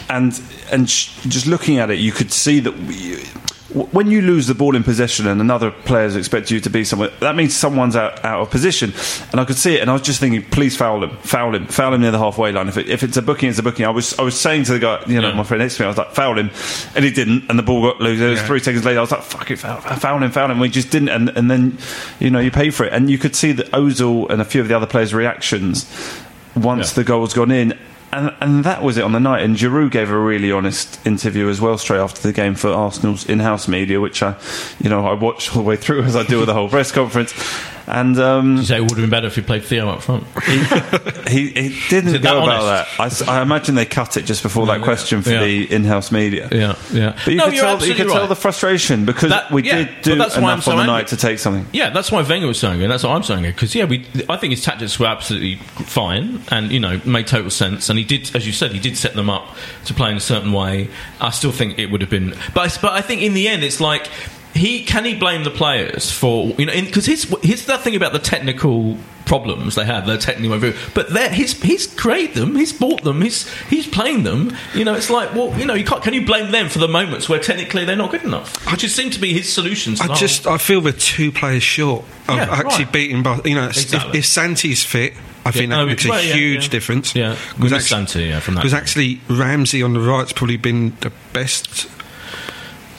[0.10, 0.38] and
[0.70, 2.78] and sh- just looking at it, you could see that.
[2.78, 3.24] We,
[3.74, 7.10] when you lose the ball in possession and another players expect you to be somewhere,
[7.20, 8.94] that means someone's out, out of position.
[9.32, 11.68] And I could see it, and I was just thinking, please foul him, foul him,
[11.68, 12.70] foul him near the halfway line.
[12.70, 13.86] If, it, if it's a booking, it's a booking.
[13.86, 15.36] I was I was saying to the guy, you know, Yeah.
[15.36, 16.50] my friend next to me, I was like, foul him,
[16.96, 18.20] and he didn't, and the ball got loose.
[18.22, 18.46] It was Yeah.
[18.48, 19.00] three seconds later.
[19.00, 20.60] I was like, fuck it, foul, foul him, foul him.
[20.60, 21.78] We just didn't, and, and then
[22.20, 24.62] you know you pay for it, and you could see that Ozil and a few
[24.62, 25.86] of the other players' reactions
[26.56, 26.96] once Yeah.
[26.96, 27.78] the goal's gone in.
[28.12, 29.44] And and that was it on the night.
[29.44, 33.26] And Giroud gave a really honest interview as well straight after the game for Arsenal's
[33.28, 34.36] in-house media, which I,
[34.80, 36.92] you know, I watched all the way through as I do with the whole press
[36.92, 37.34] conference.
[37.90, 40.26] And um, You say it would have been better if he played Theo up front.
[41.30, 43.30] he, he didn't Is go that about that.
[43.30, 45.44] I, imagine they cut it just before that question for Yeah.
[45.46, 46.50] the in-house media.
[46.52, 47.18] Yeah, yeah.
[47.24, 50.02] But you No, could tell you could tell the frustration because That- we yeah, did
[50.02, 50.96] do that's why I'm enough so on the angry.
[50.96, 51.66] night to take something.
[51.72, 52.88] Yeah, that's why Wenger was saying it.
[52.90, 54.06] That's why I'm saying it because yeah, we.
[54.28, 57.90] I think his tactics were absolutely fine and you know made total sense.
[57.90, 60.22] And he did, as you said, he did set them up to play in a
[60.22, 60.90] certain way.
[61.22, 63.64] I still think it would have been, but I, but I think in the end,
[63.64, 64.10] it's like
[64.54, 68.12] he can he blame the players for you know because his here's that thing about
[68.14, 72.72] the technical problems they had the technical review but they're- he's he's created them he's
[72.72, 76.02] bought them he's he's playing them you know it's like well you know you can't
[76.02, 78.96] can you blame them for the moments where technically they're not good enough which just
[78.96, 82.06] seem to be his solutions I the whole- just I feel we're two players short
[82.30, 82.94] of Yeah, actually right.
[82.94, 83.24] beating.
[83.24, 84.10] Bar- you know, if- Exactly.
[84.12, 85.14] if, if Santi's fit,
[85.46, 86.70] I think no, that makes a well, yeah, huge yeah.
[86.72, 87.16] difference.
[87.16, 90.94] Yeah, because miss Santi, yeah, from that because actually Ramsey on the right's probably been
[91.00, 91.88] the best.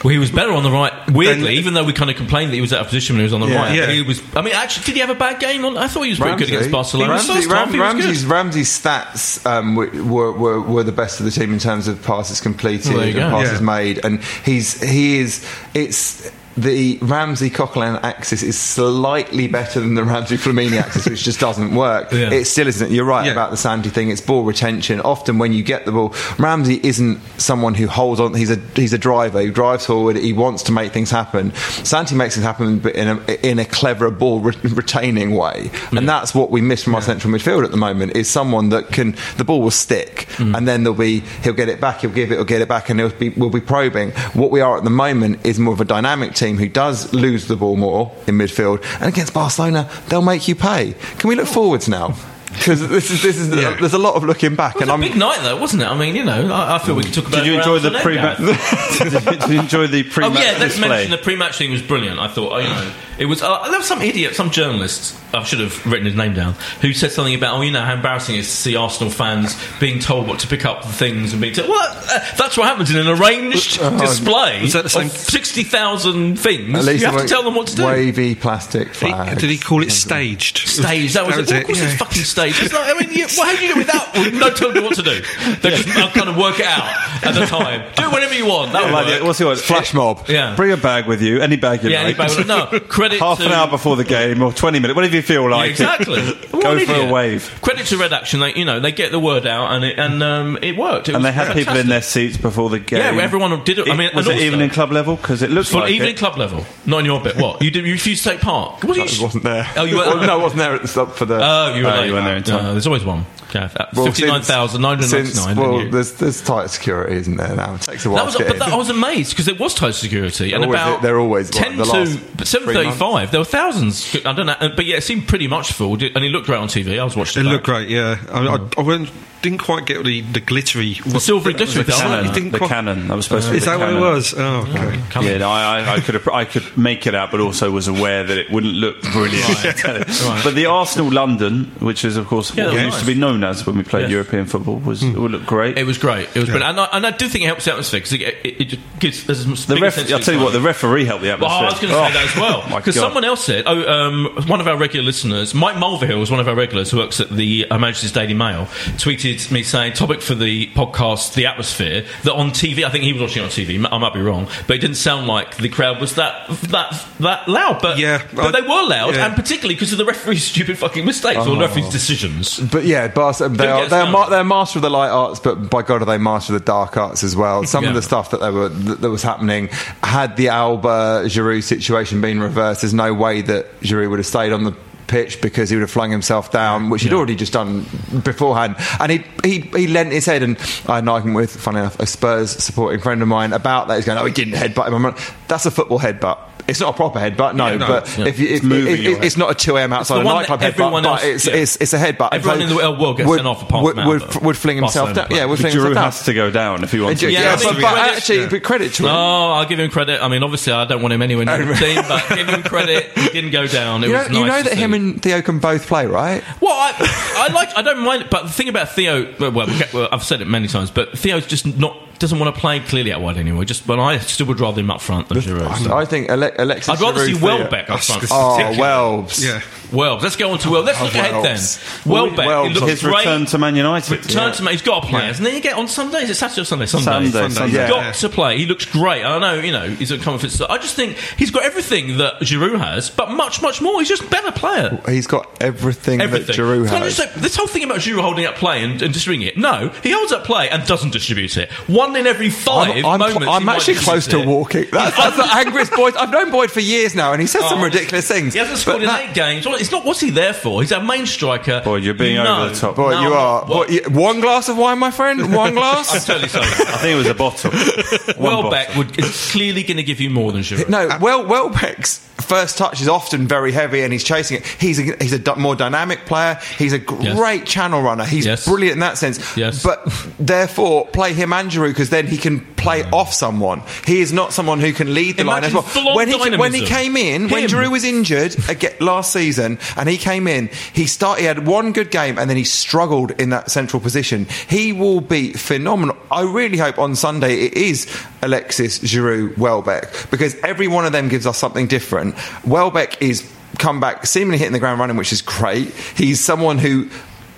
[0.05, 0.93] Well, he was better on the right.
[1.11, 3.25] Weirdly, even though we kind of complained that he was out of position when he
[3.25, 3.57] was on the Yeah.
[3.57, 3.91] right, Yeah.
[3.91, 4.23] he was.
[4.37, 5.65] I mean, actually, did he have a bad game?
[5.65, 7.15] On, I thought he was pretty good against Barcelona.
[7.15, 8.05] Ramsey, First Ram- he was good.
[8.05, 11.89] Ramsey's, Ramsey's stats um, were, were, were, were the best of the team in terms
[11.89, 13.39] of passes completed Well, there you and go.
[13.39, 13.67] passes Yeah.
[13.67, 16.31] made, and he's he is it's.
[16.59, 21.75] The Ramsey Coquelin axis is slightly better than the Ramsey Flamini axis, which just doesn't
[21.75, 22.09] work.
[22.19, 22.31] Yeah.
[22.33, 22.91] It still isn't.
[22.91, 23.33] You're right Yeah.
[23.33, 24.11] about the Santi thing.
[24.11, 25.01] It's ball retention.
[25.01, 28.35] Often when you get the ball, Ramsey isn't someone who holds on.
[28.35, 29.41] He's a he's a driver.
[29.41, 30.17] He drives forward.
[30.17, 31.55] He wants to make things happen.
[31.85, 36.09] Santi makes things happen, but in a in a clever ball re- retaining way, and
[36.09, 38.17] that's what we miss from our central midfield at the moment.
[38.17, 40.57] Is someone that can the ball will stick, mm.
[40.57, 42.89] and then there'll be he'll get it back, he'll give it, he'll get it back,
[42.91, 44.11] and he'll be we'll be probing.
[44.33, 47.47] What we are at the moment is more of a dynamic team who does lose
[47.49, 50.95] the ball more in midfield, and against Barcelona they'll make you pay.
[51.19, 52.15] Can we look forwards now?
[52.53, 53.77] Because this is this is Yeah.
[53.79, 55.83] there's a lot of looking back, It was and a I'm big night, though, wasn't
[55.83, 55.87] it?
[55.87, 57.39] I mean, you know, I, I feel we could talk about.
[57.45, 58.19] Did you enjoy the pre?
[58.19, 60.89] on end, Did you enjoy the pre-match Oh yeah, let's display?
[60.89, 62.19] mention the pre-match thing was brilliant.
[62.19, 63.43] I thought, oh, you know, it was.
[63.43, 65.15] Uh, there was some idiot, some journalist.
[65.35, 66.55] I should have written his name down.
[66.81, 69.55] Who said something about, oh, you know, how embarrassing it is to see Arsenal fans
[69.79, 71.69] being told what to pick up the things and being told.
[71.69, 75.65] Well, uh, that's what happens in an arranged display was that the same- of sixty
[75.65, 76.75] thousand things.
[76.79, 77.85] at least you have to tell them what to do.
[77.85, 79.41] Wavy plastic He- flags.
[79.41, 80.59] did he call it staged?
[80.67, 81.13] Stage.
[81.13, 81.51] That was, it.
[81.61, 81.85] Of course, yeah.
[81.91, 82.63] it's fucking stage.
[82.63, 84.15] It's like, I mean, you, well, how do you do it without?
[84.15, 85.21] Well, no telling them what to do.
[85.63, 86.89] They just uh, kind of work it out
[87.25, 87.91] at the time.
[87.97, 88.73] Do it whenever you want.
[88.73, 89.23] That would Like, work.
[89.25, 89.59] what's it?
[89.65, 90.29] Flash mob.
[90.29, 90.55] Yeah.
[90.57, 92.19] Bring a bag with you, any bag you Yeah, like.
[92.19, 95.17] anybody would- no, credit Half to, an hour before the game or twenty minutes, whatever
[95.17, 95.71] you feel Yeah, like.
[95.71, 96.17] exactly.
[96.59, 97.59] Go an for a wave.
[97.63, 98.41] Credit to Red Action.
[98.41, 101.09] They, you know, they get the word out, and it and um, it worked.
[101.09, 102.99] It And was they had people in their seats before the game.
[103.17, 103.89] Yeah, everyone did it.
[103.89, 105.17] I mean, was and it also- evening club level?
[105.17, 106.19] Because it looks For like evening it.
[106.19, 107.37] club level, not in your bit.
[107.37, 107.85] What you did?
[107.87, 108.83] You refused to take part.
[108.85, 109.23] Was I you?
[109.23, 109.71] wasn't there.
[109.77, 110.21] Oh, you weren't.
[110.23, 111.39] no, I wasn't there at the stop for the.
[111.41, 112.07] Oh, you were late.
[112.07, 112.63] you weren't there.
[112.63, 113.25] No, there's always one.
[113.55, 115.71] Yeah, Well, fifty-nine thousand nine hundred since- ninety-nine.
[115.73, 117.57] Well, there's there's tight security, isn't there?
[117.57, 118.59] Now it takes a while That was, to get but in.
[118.61, 121.47] that, I was amazed because it was tight security, and They're always- about they're always,
[121.49, 123.31] what, ten the to seven thirty-five.
[123.31, 124.15] There were thousands.
[124.25, 125.95] I don't know, uh, but yeah, it seemed pretty much full.
[125.95, 126.99] And he looked great on TV.
[127.01, 127.41] I was watching.
[127.41, 127.53] It back.
[127.53, 128.19] looked great, yeah.
[128.31, 128.79] I, I, mm.
[128.79, 130.95] I went, didn't quite get the, the glittery.
[131.07, 131.85] The silvery glittery.
[131.85, 132.01] the thing.
[132.01, 132.35] cannon.
[132.45, 133.09] You The quite- cannon.
[133.09, 134.35] That was supposed to be Is the that what it was?
[134.37, 135.01] Oh, okay.
[135.11, 137.89] Come Yeah, no, I, I, I could I could make it out, but also was
[137.89, 139.47] aware that it wouldn't look brilliant.
[140.45, 143.01] But the Arsenal London, which is of course Yeah, what that it used nice.
[143.01, 144.11] to be known as when we played Yes.
[144.13, 145.77] European football, was it would look great.
[145.79, 146.29] It was great.
[146.35, 148.21] It was brilliant, and I, and I do think it helps the atmosphere because it,
[148.23, 149.25] it, it just gives.
[149.25, 151.59] There's the bigger ref, sense I'll tell you what, the referee helped the Well, atmosphere.
[151.59, 152.37] I was going to say that as
[152.71, 156.31] well because someone else said, "Oh, um, one of our regular listeners, Mike Mulvihill, is
[156.31, 159.93] one of our regulars who works at the uh, Manchester's Daily Mail, tweeted me saying
[159.95, 162.85] topic for the podcast, the atmosphere that on TV.
[162.85, 163.89] I think he was watching it on TV.
[163.91, 167.49] I might be wrong, but it didn't sound like the crowd was that that that
[167.49, 167.81] loud.
[167.83, 169.27] But Yeah, but I- they were loud, yeah.
[169.27, 172.59] and particularly because of the referee's stupid fucking mistakes or the referee's decisions.
[172.59, 176.03] But yeah, They are, they're, ma- they're master of the light arts, but by God,
[176.03, 177.65] are they master of the dark arts as well?
[177.65, 177.91] Some Yeah.
[177.91, 179.69] of the stuff that they were that, that was happening
[180.03, 184.53] had the Alba Giroud situation been reversed, there's no way that Giroud would have stayed
[184.53, 184.75] on the
[185.07, 187.17] pitch because he would have flung himself down, which he'd Yeah.
[187.19, 187.87] already just done
[188.25, 188.77] beforehand.
[189.01, 191.99] And he he he lent his head, and I had an argument with, funny enough,
[191.99, 193.97] a Spurs supporting friend of mine about that.
[193.97, 196.39] He's going, "Oh, he didn't headbutt him." I'm like, That's a football headbutt.
[196.69, 197.67] It's not a proper headbutt, no.
[197.69, 197.87] Yeah, no.
[197.89, 198.27] but Yeah.
[198.27, 199.93] if, you, if It's moving it- it's not a 2 a.m.
[199.95, 201.55] outside the a nightclub that headbutt, everyone but it's, yeah.
[201.55, 202.29] it's it's a headbutt.
[202.33, 204.39] Everyone in the world gets would, sent off apart would, from would, Alba.
[204.45, 205.29] would fling himself down.
[205.31, 206.05] Yeah, would But fling Giroud himself down.
[206.05, 207.33] has to go down if he wants Yeah, to.
[207.33, 208.49] Yeah, yeah, but, but actually, yeah.
[208.51, 209.09] but credit to him.
[209.09, 210.23] Oh, I'll give him credit.
[210.23, 213.17] I mean, obviously, I don't want him anywhere near the team, but give him credit.
[213.19, 214.05] He didn't go down.
[214.05, 216.45] It you know, was nice you know that him and Theo can both play, right?
[216.61, 217.77] Well, I, I like.
[217.79, 218.23] I don't mind.
[218.23, 220.69] it, But the thing about Theo, well, well, we get- well, I've said it many
[220.69, 223.65] times, but Theo's just not doesn't want to play clearly out wide anymore.
[223.65, 225.91] Just, but I still would rather him up front than Giroud.
[225.91, 226.89] I think Ale- Alexis.
[226.89, 228.25] I'd rather see Giroud, Theo- Welbeck up front.
[228.31, 228.79] Oh, particularly.
[228.79, 229.45] Welbs.
[229.45, 229.61] Yeah.
[229.91, 230.23] Welbs.
[230.23, 230.87] Let's go on to Welbs.
[230.87, 231.59] Let's look ahead then.
[232.07, 232.47] Welbeck.
[232.47, 233.19] Welbs, he his great.
[233.19, 234.11] return to Man United.
[234.11, 234.73] Return to Man.
[234.73, 235.57] He's got to play, hasn't he?
[235.57, 236.23] You get on Sunday.
[236.23, 236.87] Is it Saturday or Sunday?
[236.87, 237.05] Sunday.
[237.05, 237.65] Sunday, Sunday.
[237.67, 237.89] He's Yeah.
[237.89, 238.59] got to play.
[238.59, 239.25] He looks great.
[239.25, 240.51] I know, you know, he's a comfort.
[240.51, 243.99] So I just think he's got everything that Giroud has, but much, much more.
[244.01, 245.01] He's just a better player.
[245.09, 246.47] He's got everything, Everything.
[246.47, 247.17] that Giroud has.
[247.17, 249.57] say, this whole thing about Giroud holding up play and, and distributing it.
[249.59, 251.71] No, he holds up play and doesn't distribute it.
[251.89, 253.47] One in every 5 I'm, I'm, moments.
[253.49, 254.47] I'm actually close to it.
[254.47, 254.87] walking.
[254.93, 256.15] That's, that's the angriest Boyd.
[256.17, 258.53] I've known Boyd for years now, and he says some Oh, ridiculous things.
[258.53, 259.67] He hasn't scored in that- eight games.
[259.79, 260.81] Well, It's not what's he there for.
[260.83, 261.81] He's our main striker.
[261.85, 262.97] Boy, you're being You over the top.
[262.97, 263.61] Boy, No, you I'm are.
[263.61, 263.69] not.
[263.69, 263.89] What?
[263.89, 265.41] Boy, you- one glass of wine, my friend.
[265.55, 266.27] One I'm glass.
[266.27, 266.65] totally sorry.
[266.67, 267.71] I think it was a bottle.
[268.43, 269.03] One Welbeck bottle.
[269.05, 270.89] would, is clearly going to give you more than Giroud.
[270.89, 274.67] No, well, Welbeck's first touch is often very heavy, and he's chasing it.
[274.67, 276.59] He's a, he's a d- more dynamic player.
[276.79, 278.25] He's a great channel runner.
[278.25, 278.65] He's Yes.
[278.67, 279.39] brilliant in that sense.
[279.57, 279.83] Yes.
[279.83, 280.05] But
[280.39, 283.13] therefore, play him and Giroud because then he can play mm.
[283.13, 283.83] off someone.
[284.07, 285.83] He is not someone who can lead the line as well.
[285.83, 286.87] full-on When he when he dynamism.
[286.87, 287.71] came in, when Him.
[287.71, 291.41] Giroud was injured again, last season, and he came in, he started.
[291.43, 294.47] He had one good game, and then he struggled in that central position.
[294.69, 296.17] He will be phenomenal.
[296.31, 298.07] I really hope on Sunday it is
[298.41, 302.35] Alexis Giroud Welbeck because every one of them gives us something different.
[302.65, 305.93] Welbeck is come back seemingly hitting the ground running, which is great.
[306.17, 307.09] He's someone who.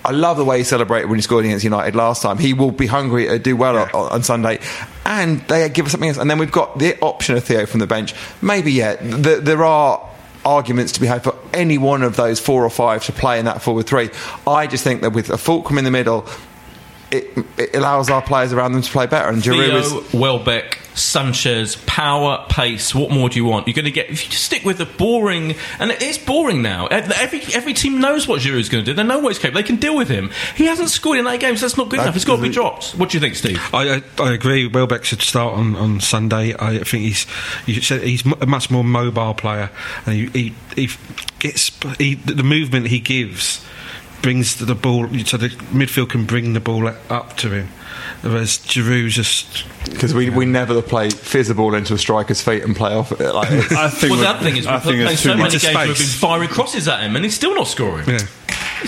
[0.03, 2.39] I love the way he celebrated when he scored against United last time.
[2.39, 4.59] He will be hungry to do well on, on Sunday.
[5.05, 6.17] And they give us something else.
[6.17, 8.15] And then we've got the option of Theo from the bench.
[8.41, 10.09] Maybe, yeah, th- there are
[10.45, 13.45] arguments to be had for any one of those four or five to play in
[13.45, 14.09] that forward three.
[14.47, 16.27] I just think that with a Fulcrum in the middle,
[17.11, 19.29] it, it allows our players around them to play better.
[19.29, 19.91] And Giroud is.
[19.91, 22.93] Theo, Welbeck, Sanchez, power, pace.
[22.93, 23.67] What more do you want?
[23.67, 26.61] You're going to get if you just stick with the boring, and it is boring
[26.61, 26.87] now.
[26.87, 28.95] Every every team knows what Giroud's going to do.
[28.95, 29.61] They know what he's capable.
[29.61, 30.31] They can deal with him.
[30.55, 31.61] He hasn't scored in eight games.
[31.61, 32.15] That's not good enough.
[32.15, 32.91] It's got to be dropped.
[32.91, 33.61] What do you think, Steve?
[33.73, 34.67] I, I, I agree.
[34.67, 36.53] Welbeck should start on, on Sunday.
[36.57, 37.25] I think he's
[37.65, 39.69] you said he's a much more mobile player,
[40.05, 40.89] and he he, he
[41.39, 43.65] gets he, the movement he gives
[44.21, 47.69] brings the ball so the midfield can bring the ball up to him.
[48.21, 52.63] Whereas Giroud just Because we, we never play fizz a ball into a striker's feet
[52.63, 53.33] and play off it.
[53.33, 55.49] Like, it's- I think well, the other thing is I we're think playing so many
[55.49, 58.07] games where we've been firing crosses at him, and he's still not scoring.
[58.07, 58.19] yeah.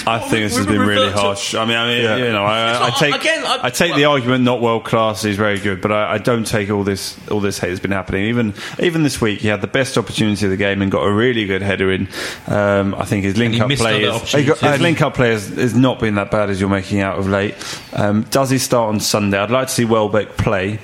[0.08, 1.56] I think this has we- we been really harsh.
[1.56, 2.15] I mean, I mean, Yeah.
[2.17, 5.38] you know, I, I take again, I- I, take the argument not world class is
[5.38, 8.25] very good, but I, I don't take all this all this hate that's been happening.
[8.25, 11.12] Even even this week, he had the best opportunity of the game and got a
[11.12, 12.08] really good header in.
[12.47, 14.60] Um, I think his link up missed play is, opportunities.
[14.60, 17.27] his link up play has, has not been that bad as you're making out of
[17.27, 17.56] late.
[17.93, 19.38] Um, does he start on Sunday?
[19.38, 20.79] I'd like to see Welbeck play.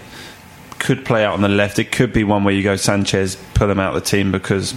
[0.79, 1.77] Could play out on the left.
[1.77, 4.73] It could be one where you go Sanchez, pull him out of the team because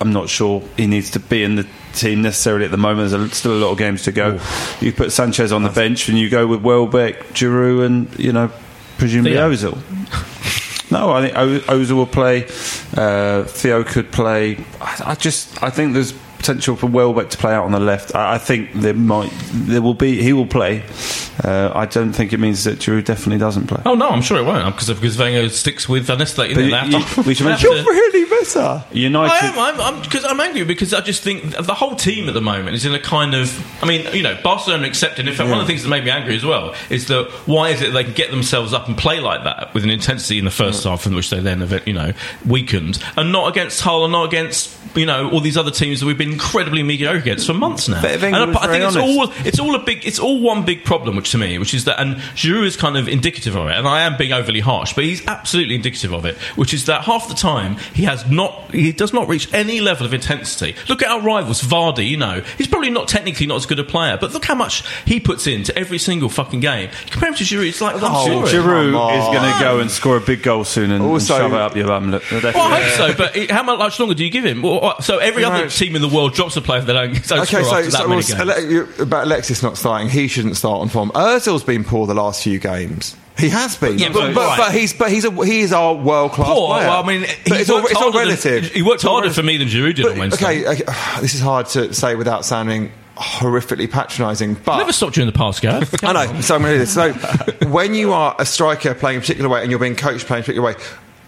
[0.00, 3.10] I'm not sure he needs to be in the team necessarily at the moment.
[3.10, 4.40] There's still a lot of games to go.
[4.80, 8.50] You put Sanchez on the bench and you go with Welbeck, Giroud, and you know
[8.98, 9.50] presumably Theo.
[9.50, 10.90] Ozil.
[10.90, 12.44] No, I think Ozil will play.
[12.94, 14.58] Uh, Theo could play.
[14.80, 18.14] I, I just I think there's potential for Welbeck to play out on the left.
[18.14, 20.82] I, I think there might there will be he will play.
[21.42, 23.80] Uh, I don't think it means that Giroud definitely doesn't play.
[23.86, 26.60] Oh no, I'm sure it won't because because Wenger sticks with unless they, you know,
[26.60, 28.84] But they you- have to- we should they have mention- to- really bitter.
[28.92, 29.32] United.
[29.32, 29.58] I am.
[29.80, 32.74] I'm, I'm, cause I'm angry because I just think the whole team at the moment
[32.76, 33.48] is in a kind of.
[33.82, 35.26] I mean, you know, Barcelona accepted.
[35.28, 37.70] In fact, one of the things that made me angry as well is that why
[37.70, 40.44] is it they can get themselves up and play like that with an intensity in
[40.44, 42.12] the first half, in which they then, have, you know,
[42.46, 46.06] weakened, and not against Hull and not against you know all these other teams that
[46.06, 48.00] we've been incredibly mediocre against for months now.
[48.02, 48.98] But And I, I think it's honest.
[48.98, 51.84] all it's all a big it's all one big problem, which to me, which is
[51.84, 53.76] that, and Giroud is kind of indicative of it.
[53.76, 57.02] And I am being overly harsh, but he's absolutely indicative of it, which is that
[57.02, 60.74] half the time he has not he does not reach any level of intensity.
[60.88, 62.08] Look at our rivals, Vardy.
[62.08, 64.84] You know, he's probably not technically not as good a player, but look how much
[65.04, 66.90] he puts into every single fucking game.
[67.10, 68.48] Compare him to Giroud, it's like I'm Oh, sorry.
[68.62, 71.52] Giroud is going to go and score a big goal soon and, Also- and shove
[71.52, 72.10] it up your bum.
[72.12, 72.20] Well,
[72.56, 74.62] I hope so, but it- how much longer do you give him?
[74.62, 77.38] Well, So every other team in the world drops a player if they don't, don't
[77.40, 81.10] Okay, score so, so many well, about Alexis not starting, he shouldn't start on form.
[81.10, 83.16] Ozil's been poor the last few games.
[83.38, 84.58] He has been, Yeah, but, but- right.
[84.58, 86.86] but he's but he's a, he is our world class Poor, player.
[86.88, 88.72] well, I mean, it's all, it's all harder than- relative.
[88.72, 89.36] he worked harder relative.
[89.36, 90.66] for me than Giroud did But, on Wednesday.
[90.66, 95.22] Okay, okay, this is hard to say without sounding horrifically patronising, but Never stopped you
[95.22, 95.94] in the past, Gav.
[96.04, 96.40] I know.
[96.40, 96.92] So I'm going to do this.
[96.94, 97.12] So
[97.68, 100.44] when you are a striker playing a particular way and you're being coached playing a
[100.44, 100.74] particular way,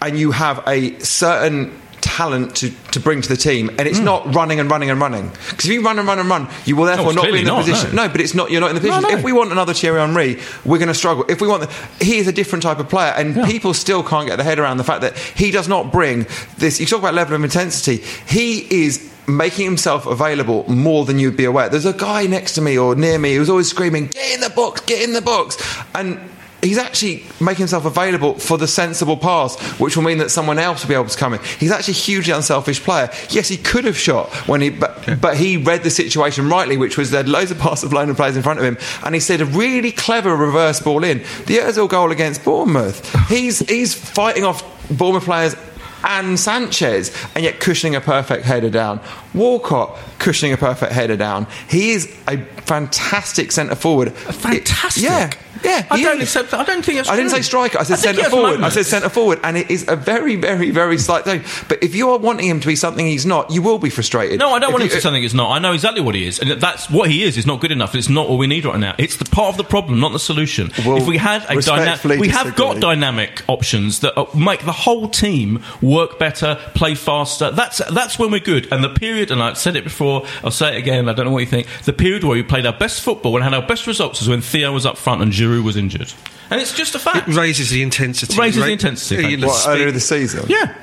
[0.01, 1.71] and you have a certain
[2.05, 4.05] talent to, to bring to the team, and it's hmm.
[4.05, 5.29] not running and running and running.
[5.49, 7.51] Because if you run and run and run, you will therefore not be in the
[7.51, 7.95] not, position.
[7.95, 8.05] no.
[8.05, 8.09] No.
[8.09, 8.51] but it's not.
[8.51, 9.01] You're not in the position.
[9.01, 9.09] No.
[9.09, 11.25] If we want another Thierry Henry, we're going to struggle.
[11.27, 14.27] If we want, the, he is a different type of player, and people still can't
[14.27, 16.79] get their head around the fact that he does not bring this.
[16.79, 17.97] You talk about level of intensity.
[18.27, 21.67] He is making himself available more than you'd be aware.
[21.67, 24.51] There's a guy next to me or near me who's always screaming, "Get in the
[24.51, 24.81] box!
[24.81, 25.57] Get in the box!"
[25.95, 26.19] and
[26.65, 30.83] he's actually making himself available for the sensible pass, which will mean that someone else
[30.83, 31.39] will be able to come in.
[31.59, 33.09] He's actually a hugely unselfish player.
[33.29, 36.97] Yes, he could have shot when he, but, but he read the situation rightly, which
[36.97, 39.21] was there had loads of passes of London players in front of him, and he
[39.21, 41.19] said a really clever reverse ball in.
[41.45, 45.55] The Özil goal against Bournemouth, he's he's fighting off Bournemouth players
[46.03, 48.99] and Sanchez, and yet cushioning a perfect header down.
[49.33, 51.47] Walcott cushioning a perfect header down.
[51.67, 54.13] He is a fantastic centre forward.
[54.13, 55.03] Fantastic.
[55.03, 55.31] yeah,
[55.65, 55.87] yeah.
[55.89, 56.23] I don't is.
[56.35, 56.53] accept.
[56.53, 57.79] I don't think that's I didn't say striker.
[57.79, 58.61] I said I centre forward.
[58.61, 61.43] I said centre forward, and it is a very, very, very slight thing.
[61.67, 64.39] But if you are wanting him to be something he's not, you will be frustrated.
[64.39, 65.51] No, I don't If want him to be something he's not.
[65.51, 67.37] I know exactly what he is, and that's what he is.
[67.37, 67.95] Is not good enough.
[67.95, 68.95] It's not what we need right now.
[68.97, 70.71] It's the part of the problem, not the solution.
[70.85, 74.71] Well, if we had a dynamic, we have got dynamic options that uh, make the
[74.71, 77.51] whole team work better, play faster.
[77.51, 78.71] That's that's when we're good.
[78.71, 81.09] And the period, and I've said it before, I'll say it again.
[81.09, 81.67] I don't know what you think.
[81.83, 84.41] The period where we played our best football and had our best results was when
[84.41, 86.11] Theo was up front and Giroud was injured,
[86.49, 87.27] and it's just a fact.
[87.27, 88.37] It raises the intensity.
[88.39, 89.41] Raises Ra- the intensity, thank you you.
[89.41, 90.45] know, What, earlier this season.
[90.47, 90.73] yeah.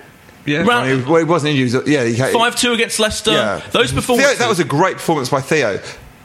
[0.45, 0.63] Yeah.
[0.63, 1.87] Round- He was- well, he wasn't injured.
[1.87, 3.31] he Yeah, he had- Five two against Leicester.
[3.31, 3.61] Yeah.
[3.71, 4.33] Those performances.
[4.37, 5.79] Theo, that was a great performance by Theo.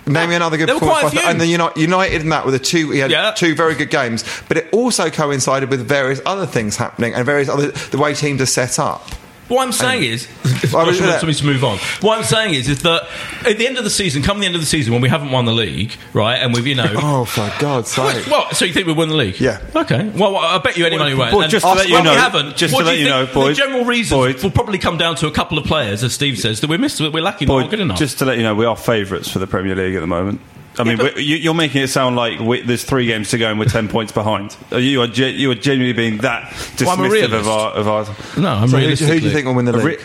[0.08, 1.30] Name me another good There were performance quite by a Theo.
[1.32, 1.46] And few.
[1.46, 3.32] then United, United in that with a two, he had Yeah.
[3.32, 4.24] two very good games.
[4.48, 8.42] But it also coincided with various other things happening and various other the way teams
[8.42, 9.08] are set up.
[9.48, 10.28] What I'm saying is,
[10.74, 11.78] I was- Gosh, I want me to move on.
[12.02, 13.08] What I'm saying is, is that
[13.46, 15.32] at the end of the season, come the end of the season when we haven't
[15.32, 16.92] won the league, right, and we've you know.
[16.98, 18.26] Oh, for God's sake!
[18.28, 18.56] What?
[18.58, 19.40] So you think we won the league?
[19.40, 19.60] Yeah.
[19.76, 20.10] Okay.
[20.10, 21.34] Well, well, I bet you any money we won't.
[21.44, 22.58] And- just to let you well, we haven't.
[22.58, 24.98] just what to do let you think- know, Boyd- the general reasons will probably come
[24.98, 27.48] down to a couple of players, as Steve says, that we missed, that we're lacking,
[27.48, 27.98] not good enough.
[27.98, 30.42] just to let you know, we are favourites for the Premier League at the moment.
[30.80, 33.38] I mean, but- we- you, you're making it sound like we, there's three games to
[33.38, 34.56] go and we're ten points behind.
[34.72, 37.88] You are, ge- you are genuinely being that Well, I'm a dismissive of our, of
[37.88, 38.06] our.
[38.42, 39.86] no, I'm So who, who do you think will win the league?
[39.86, 39.98] re-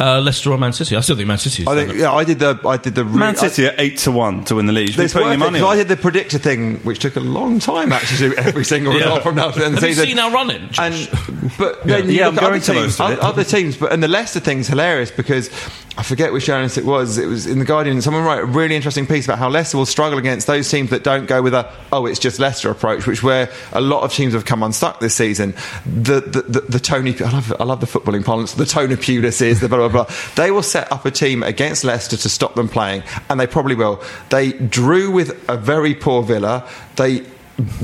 [0.00, 0.96] Uh, Leicester or Man City?
[0.96, 1.62] I still think Man City.
[1.62, 3.98] is I think yeah, I did the I did the re- Man City are eight
[3.98, 4.88] to one to win the league.
[4.88, 5.72] You should be It's putting worth your it, on.
[5.72, 8.92] I did the predictor thing, which took a long time actually to do every single
[8.92, 9.00] Yeah.
[9.04, 10.08] result from now to the end of the Have you season.
[10.08, 10.68] seen our running?
[10.70, 11.08] Josh?
[11.12, 13.18] And but then you Yeah, look I'm at going other to teams, most of it.
[13.20, 15.48] other, other teams, but and the Leicester thing's hilarious because
[15.96, 17.18] I forget which journalist it was.
[17.18, 18.02] It was in the Guardian.
[18.02, 21.04] Someone wrote a really interesting piece about how Leicester will struggle against those teams that
[21.04, 24.34] don't go with a oh it's just Leicester approach, which where a lot of teams
[24.34, 25.54] have come unstuck this season.
[25.86, 28.54] The the, the, the Tony I love I love the footballing parlance.
[28.54, 30.14] The Tony Pulises, the blah blah blah.
[30.34, 33.76] They will set up a team against Leicester to stop them playing, and they probably
[33.76, 34.02] will.
[34.30, 36.68] They drew with a very poor Villa.
[36.96, 37.24] They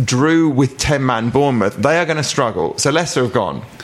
[0.05, 2.77] drew with 10 man Bournemouth, they are going to struggle.
[2.79, 3.63] So Leicester have gone.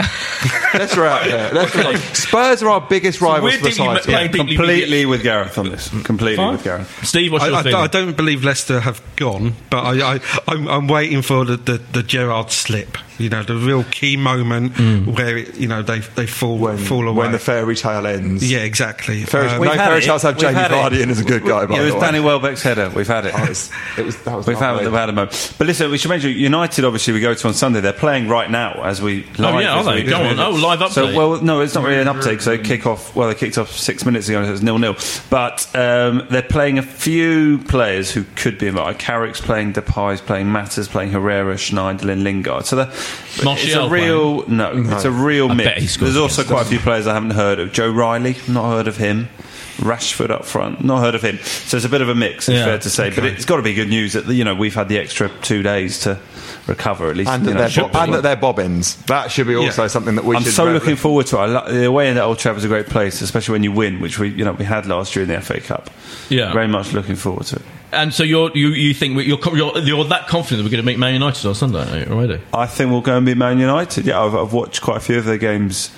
[0.75, 1.53] Leicester are out there.
[1.53, 2.15] Leicester have gone.
[2.15, 4.05] Spurs are our biggest rivals we're for the deeply title.
[4.05, 5.89] playing Completely with Gareth on this.
[6.05, 6.53] Completely Fine.
[6.53, 7.05] with Gareth.
[7.05, 7.81] Steve, what's I, your I, feeling?
[7.81, 11.79] I don't believe Leicester have gone, but I, I, I'm, I'm waiting for the, the,
[11.93, 12.99] the Gerrard slip.
[13.19, 15.07] You know, the real key moment Mm.
[15.17, 17.19] where it, you know they they fall When, fall away.
[17.19, 18.51] when the fairy tale ends.
[18.51, 19.23] yeah, exactly.
[19.25, 20.71] Fairy, Um, no fairy tales have We've Jamie had.
[20.71, 22.01] Vardy in as a good guy, by it was the way.
[22.01, 22.91] Danny Welbeck's header.
[22.95, 23.35] We've had it.
[23.37, 25.55] Oh, it was, it was, that was We've had, we've had a moment.
[25.59, 26.85] But listen, we should mention United.
[26.85, 27.81] Obviously, we go to on Sunday.
[27.81, 29.25] They're playing right now as we.
[29.39, 30.03] Live, Oh, yeah, are they?
[30.03, 30.39] Go on.
[30.39, 30.91] Oh, live update.
[30.91, 32.43] So, well, no, it's not really an update.
[32.43, 33.15] So they kick off.
[33.17, 34.39] Well, they kicked off six minutes ago.
[34.41, 34.97] and It was nil nil.
[35.31, 38.99] But um, they're playing a few players who could be involved.
[38.99, 42.67] Carrick's playing, Depay's playing, Mata's playing, Herrera, Schneiderlin, Lingard.
[42.67, 42.93] So they're-
[43.35, 45.69] it's a Martial real no, It's a real I mix.
[45.69, 47.73] bet he scores There's also against quite a few players I haven't heard of.
[47.73, 49.29] Joe Riley, not heard of him.
[49.77, 51.37] Rashford up front, not heard of him.
[51.43, 53.11] So it's a bit of a mix, it's Yeah, fair to say.
[53.11, 55.63] But it's got to be good news that you know we've had the extra two
[55.63, 56.19] days to
[56.67, 57.31] recover at least.
[57.31, 58.97] and, that know, they're, bo- and that they're bobbins.
[59.05, 59.89] That should be also Yeah.
[59.89, 60.55] something that we I'm should.
[60.55, 61.41] so re- looking forward to it.
[61.41, 63.71] I lo- the away end at Old Trafford is a great place, especially when you
[63.73, 65.91] win, which we you know we had last year in the FA Cup.
[66.31, 66.55] Yeah.
[66.55, 67.63] very much looking forward to it.
[67.93, 70.87] And so you're, you you think you're, you're you're that confident that we're going to
[70.87, 72.41] meet Man United on Sunday already?
[72.53, 74.07] I think we'll go and beat Man United.
[74.07, 75.91] Yeah, I've, I've watched quite a few of their games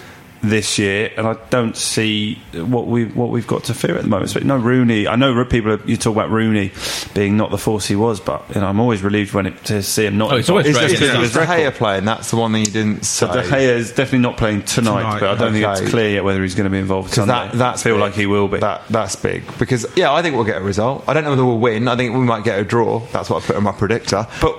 [0.42, 4.08] this year, and I don't see what we what we've got to fear at the
[4.08, 4.32] moment.
[4.34, 5.08] But no Rooney.
[5.08, 6.72] I know people are- you talk about Rooney
[7.14, 9.82] being not the force he was, but you know I'm always relieved when it, to
[9.82, 10.32] see him not.
[10.32, 11.44] Oh, it's always Is, is, is, is De.
[11.44, 12.04] Gea playing?
[12.04, 13.26] That's the one thing you didn't say.
[13.26, 16.10] So De Gea is definitely not playing tonight, Tonight, but I don't think it's clear
[16.10, 18.00] yet whether he's going to be involved Because that, that's I feel big.
[18.02, 18.58] like he will be.
[18.58, 19.42] That, that's big.
[19.58, 21.04] Because, yeah, I think we'll get a result.
[21.08, 21.88] I don't know whether we'll win.
[21.88, 23.00] I think we might get a draw.
[23.12, 24.26] That's what I put in my predictor.
[24.40, 24.56] But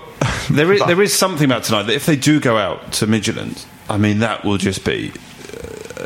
[0.49, 3.65] there is there is something about tonight that if they do go out to Midtjylland,
[3.89, 5.11] I mean that will just be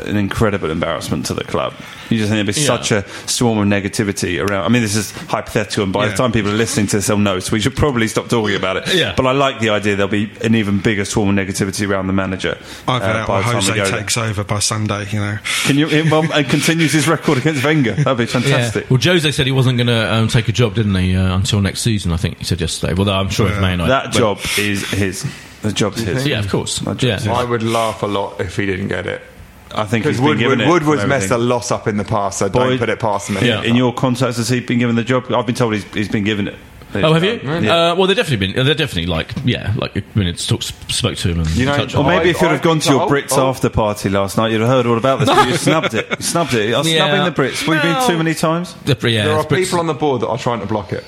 [0.06, 1.72] an incredible embarrassment to the club.
[2.10, 2.66] You just think there'll be Yeah.
[2.66, 4.64] such a swarm of negativity around.
[4.64, 7.16] I mean, this is hypothetical, and by the time people are listening to this, they'll
[7.18, 7.40] know.
[7.40, 8.94] So we should probably stop talking about it.
[8.94, 9.14] Yeah.
[9.16, 12.12] But I like the idea there'll be an even bigger swarm of negativity around the
[12.12, 12.58] manager.
[12.86, 13.98] Either uh, that by or the time we Jose go there.
[14.00, 15.08] takes over by Sunday.
[15.10, 15.38] You know.
[15.64, 17.92] Can you well, and continues his record against Wenger?
[17.94, 18.90] That'd be fantastic.
[18.90, 21.60] Well, Jose said he wasn't going to um, take a job, didn't he, uh, until
[21.60, 22.12] next season?
[22.12, 22.92] I think he said yesterday.
[22.94, 23.60] Well, I'm sure if Yeah.
[23.60, 23.90] Man United.
[23.90, 25.24] That job is his.
[25.62, 26.26] The job's his.
[26.26, 26.80] Yeah, of course.
[26.82, 26.94] Yeah.
[26.94, 27.28] job's his.
[27.28, 29.22] I would laugh a lot if he didn't get it.
[29.74, 30.72] I think Because he's been given Woodward, it.
[30.72, 31.48] Woodward's for messed a everything.
[31.48, 33.44] lot up in the past, so don't put it past him.
[33.44, 33.62] Yeah.
[33.62, 35.30] In your contacts, has he been given the job?
[35.32, 36.56] I've been told he's, he's been given it.
[36.96, 37.40] Oh, have you?
[37.42, 37.90] Yeah.
[37.92, 38.64] Uh, well, they've definitely been.
[38.64, 41.96] They're definitely like, yeah, like a minute talk, spoke to him and You know, touched
[41.96, 43.48] or on Or maybe if you'd I've gone to your Brits oh.
[43.48, 45.28] after party last night, you'd have heard all about this.
[45.34, 46.08] but you snubbed it.
[46.08, 46.72] You snubbed it.
[46.72, 47.06] I was Yeah.
[47.08, 47.66] snubbing the Brits.
[47.66, 48.74] We've been too many times.
[48.84, 51.04] The- yeah, There are Brits- people on the board that are trying to block it.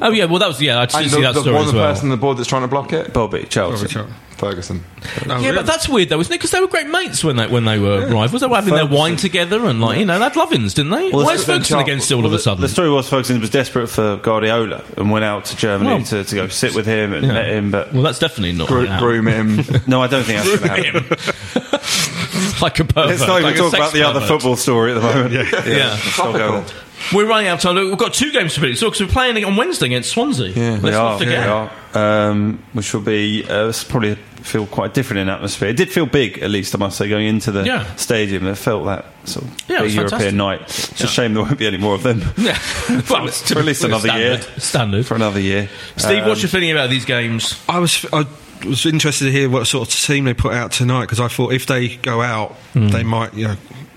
[0.00, 0.78] Oh yeah, well that was yeah.
[0.80, 1.92] I did And see the, that the story one as the well.
[1.92, 3.98] person on the board that's trying to block it, Bobby Chelsea.
[4.36, 4.82] Ferguson.
[5.28, 6.36] Oh, yeah, but that's weird though, isn't it?
[6.38, 8.40] Because they were great mates when they when they were rivals.
[8.42, 11.10] They were having their wine together and like you know they had love-ins, didn't they?
[11.10, 12.60] Well, Why is Ferguson Charles- against it all Well, of a sudden?
[12.60, 16.24] The story was Ferguson was desperate for Guardiola and went out to Germany Well, to,
[16.24, 17.32] to go sit with him and Yeah.
[17.32, 17.70] met him.
[17.70, 19.64] But well, that's definitely not Gro- groom him.
[19.86, 22.60] no, I don't think that's going to happen.
[22.60, 23.06] like a pervert.
[23.10, 25.32] Let's not even like talk sex about the other football story at the moment.
[25.32, 25.98] yeah, Yeah.
[26.18, 26.64] I'll go on.
[27.12, 27.74] We're running out of time.
[27.74, 28.78] Look, We've got two games to predict.
[28.80, 30.48] So, because we're playing on Wednesday against Swansea.
[30.48, 30.70] Yeah.
[30.70, 31.70] Let's They not are, forget.
[31.92, 32.30] they are.
[32.30, 35.68] Um, which will be uh, probably feel quite different in atmosphere.
[35.68, 37.94] It did feel big, at least I must say, going into the Yeah.
[37.96, 38.46] stadium.
[38.46, 40.34] It felt that sort of Yeah, big European fantastic.
[40.34, 40.60] night.
[40.92, 42.58] It's a shame there won't be any more of them Yeah.
[43.10, 44.60] well, it's for at least another standard, year.
[44.60, 45.06] Standard.
[45.06, 45.68] for another year.
[45.96, 47.60] Steve, Um, what's your feeling about these games?
[47.68, 48.26] I was I
[48.66, 51.52] was interested to hear what sort of team they put out tonight because I thought
[51.52, 52.88] if they go out, Hmm.
[52.88, 53.56] they might you know.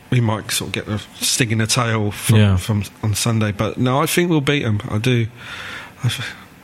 [0.10, 2.56] We might sort of get a sting in the tail from, Yeah.
[2.58, 4.80] from on Sunday, but no, I think we'll beat them.
[4.90, 5.28] I do.
[6.04, 6.12] I,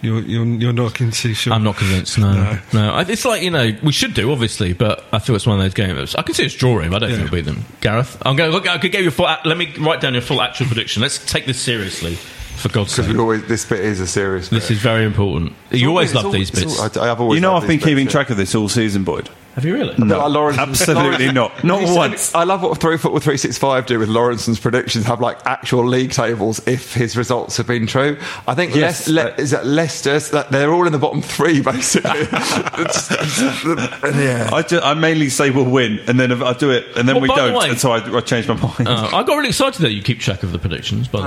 [0.01, 1.53] you're, you're you're not too sure.
[1.53, 2.17] I'm not convinced.
[2.17, 2.59] No, No.
[2.73, 2.93] no.
[2.93, 5.63] I- It's like you know we should do obviously, but I feel it's one of
[5.63, 6.15] those games.
[6.15, 6.89] I can see us drawing.
[6.89, 7.17] But I don't Yeah.
[7.17, 7.65] think we'll beat them.
[7.81, 8.51] Gareth, I'm going.
[8.51, 9.27] Look, I could give you a full.
[9.45, 11.01] Let me write down your full actual prediction.
[11.01, 13.15] Let's take this seriously, for God's Because sake.
[13.15, 14.49] we always this bit is a serious.
[14.49, 14.71] This bit.
[14.75, 15.53] is very important.
[15.71, 16.79] It's You all- always love all- these bits.
[16.79, 19.03] all- I, have always You know, I've been keeping bits, track of this all season,
[19.03, 19.29] Boyd.
[19.55, 19.93] Have you really?
[19.97, 21.63] But like Lawrence- Absolutely not.
[21.63, 22.33] Not Have you once.
[22.33, 25.05] I love what Three Football Three Six Five do with Lawrenson's predictions.
[25.05, 28.17] Have like actual league tables if his results have been true.
[28.47, 31.21] I think Yes, Les- Le- uh, is that Leicester's that they're all in the bottom
[31.21, 32.09] three basically.
[32.83, 34.49] It's- it's- yeah.
[34.51, 37.21] I, ju- I mainly say we'll win, and then I do it, and then Well,
[37.21, 38.87] we don't, way- and so I, I change my mind.
[38.87, 41.07] Uh, I got really excited that you keep track of the predictions.
[41.07, 41.25] By the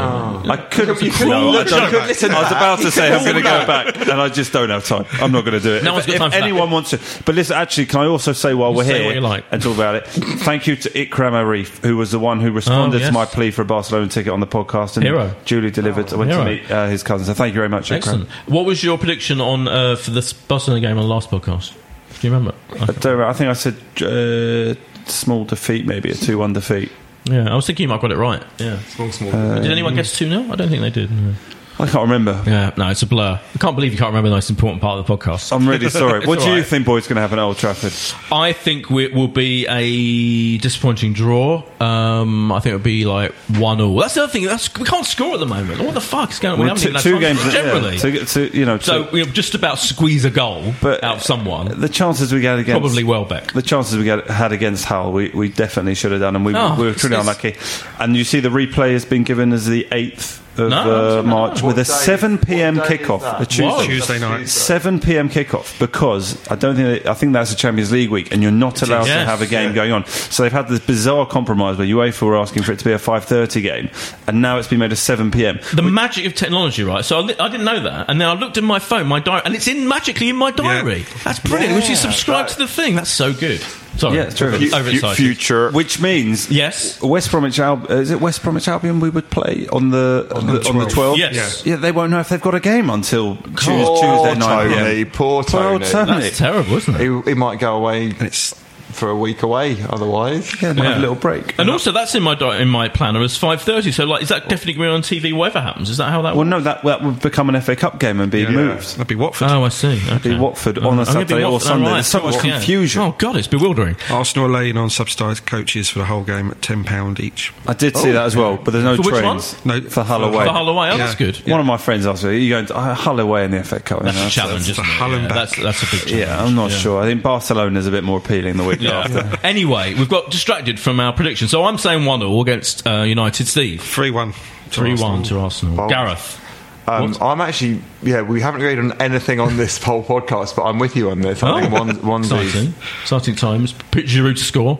[0.49, 1.01] way, I couldn't.
[1.03, 3.23] You couldn't no, I, look- don't- you couldn't listen I was about to say I'm
[3.25, 5.07] going to go back, and I just don't have time.
[5.13, 5.85] I'm not going to do it.
[5.85, 6.43] No if one's got if time for that.
[6.43, 9.15] anyone wants to, but listen, actually, can I also say while we're say here what
[9.15, 9.45] you like.
[9.51, 10.07] and talk about it?
[10.07, 13.09] Thank you to Ikram Arif, who was the one who responded Oh, yes.
[13.09, 15.35] to my plea for a Barcelona ticket on the podcast, and Hero.
[15.45, 16.13] duly delivered.
[16.13, 16.45] I went Hero.
[16.45, 17.27] to meet uh, his cousin.
[17.27, 18.29] So thank you very much, excellent.
[18.29, 18.53] Ikram.
[18.53, 21.75] What was your prediction on uh, for this Barcelona game on the last podcast?
[22.21, 22.55] Do you remember?
[22.81, 24.75] I, don't I think I said uh,
[25.07, 26.91] small defeat, maybe a two-one defeat.
[27.25, 28.43] Yeah, I was thinking you might have got it right.
[28.59, 28.79] Yeah.
[28.95, 29.33] Small, small.
[29.33, 30.43] did anyone guess 2 0?
[30.51, 31.11] I don't think they did.
[31.11, 31.35] no.
[31.79, 32.43] I can't remember.
[32.47, 33.39] Yeah, no, it's a blur.
[33.55, 35.53] I can't believe you can't remember the most important part of the podcast.
[35.55, 36.25] I'm really sorry.
[36.27, 36.67] What do all you right.
[36.67, 37.93] think Boyd's going to happen at Old Trafford?
[38.33, 41.63] I think it will be a disappointing draw.
[41.81, 43.97] Um, I think it'll be like one all.
[43.97, 44.45] That's the other thing.
[44.45, 45.83] That's, we can't score at the moment.
[45.83, 46.61] What the fuck is going on?
[46.61, 47.97] We Well, even had two games generally.
[47.97, 51.17] yeah, to, to, you know, to- so we'll just about squeeze a goal But out
[51.17, 51.79] of someone.
[51.79, 53.53] the chances we get against Probably Welbeck.
[53.53, 56.55] The chances we get, had against Hull, we, we definitely should have done, and we,
[56.57, 57.55] Oh, we were truly unlucky.
[57.99, 61.57] And you see, the replay has been given as the eighth of No, uh, March
[61.57, 61.63] not.
[61.63, 62.77] with a day- seven p.m.
[62.77, 63.87] what day kickoff, a Tuesday.
[63.87, 64.49] Tuesday night.
[64.49, 65.29] 7 p.m.
[65.29, 68.83] kickoff because I don't think I think that's a Champions League week and you're not
[68.83, 70.07] allowed to have a game going on.
[70.07, 72.99] So they've had this bizarre compromise where UEFA were asking for it to be a
[72.99, 73.91] 5:30 game,
[74.27, 75.59] and now it's been made a 7 p.m.
[75.75, 77.05] The magic of technology, right?
[77.05, 79.21] So I, li- I didn't know that, and then I looked in my phone, my
[79.21, 81.05] diary, and it's in magically in my diary.
[81.25, 81.75] That's brilliant.
[81.75, 82.95] Which you subscribe to the thing.
[82.97, 83.63] That's so good.
[83.97, 84.75] Sorry, Yeah, it's terrific.
[84.75, 85.17] overexcited.
[85.17, 85.71] future.
[85.71, 87.01] Which means Yes.
[87.03, 90.47] West Bromwich Al- uh, is it West Bromwich Albion we would play on the on
[90.47, 91.17] the, on the 12th?
[91.19, 91.63] Yes.
[91.65, 94.69] Yeah, they won't know if they've got a game until Tues- Poor Tuesday night.
[94.75, 96.07] Tony, poor Poor old Tony.
[96.11, 96.21] Tony.
[96.25, 97.01] That's terrible, isn't it?
[97.01, 98.55] He, he might go away It's
[98.97, 99.77] for a week away.
[99.89, 100.99] Otherwise, Yeah, might have Yeah.
[100.99, 101.55] a little break.
[101.59, 103.93] And also, that's in my di- in my planner as five thirty.
[103.93, 105.33] So, like, is that definitely going to be on TV?
[105.37, 106.35] Whatever happens, is that how that?
[106.37, 106.51] well, works?
[106.51, 108.95] no, that that would become an FA Cup game and be moved.
[108.97, 109.51] That'd be Watford.
[109.51, 110.01] Oh, I see.
[110.11, 110.31] Okay.
[110.31, 111.87] Be Watford on a I'm gonna Saturday or Sunday.
[111.89, 112.53] all There's so much Yeah.
[112.53, 113.03] confusion.
[113.03, 113.97] Oh God, it's bewildering.
[114.11, 117.53] Arsenal are laying on subsidised coaches for the whole game at ten pound each.
[117.67, 119.83] I did see that as well, but there's no For which trains one?
[119.83, 120.45] No, for Hull for- away.
[120.47, 120.97] For Hull away, oh, Yeah.
[120.99, 121.37] that's good.
[121.47, 123.59] One of my friends asked me, "Are you going to uh, Hull away in the
[123.65, 124.85] FA Cup?" That's And I a said, challenge, isn't?
[124.85, 125.37] Hull and Yeah, back.
[125.51, 126.21] that's that's a big challenge.
[126.29, 127.03] Yeah, I'm not sure.
[127.03, 129.01] I think Barcelona's a bit more appealing the week Yeah.
[129.01, 129.39] after.
[129.47, 131.49] anyway, we've got distracted from our prediction.
[131.49, 133.47] So I'm saying one all against uh, United.
[133.47, 134.33] Steve, Three one.
[134.69, 135.77] three one to Arsenal.
[135.77, 135.91] Bold.
[135.91, 136.41] Gareth,
[136.89, 138.23] um, I'm actually yeah.
[138.23, 141.43] We haven't agreed on anything on this whole podcast, but I'm with you on this.
[141.43, 143.73] I think one one exciting, exciting times.
[143.91, 144.79] Pick Giroud to score.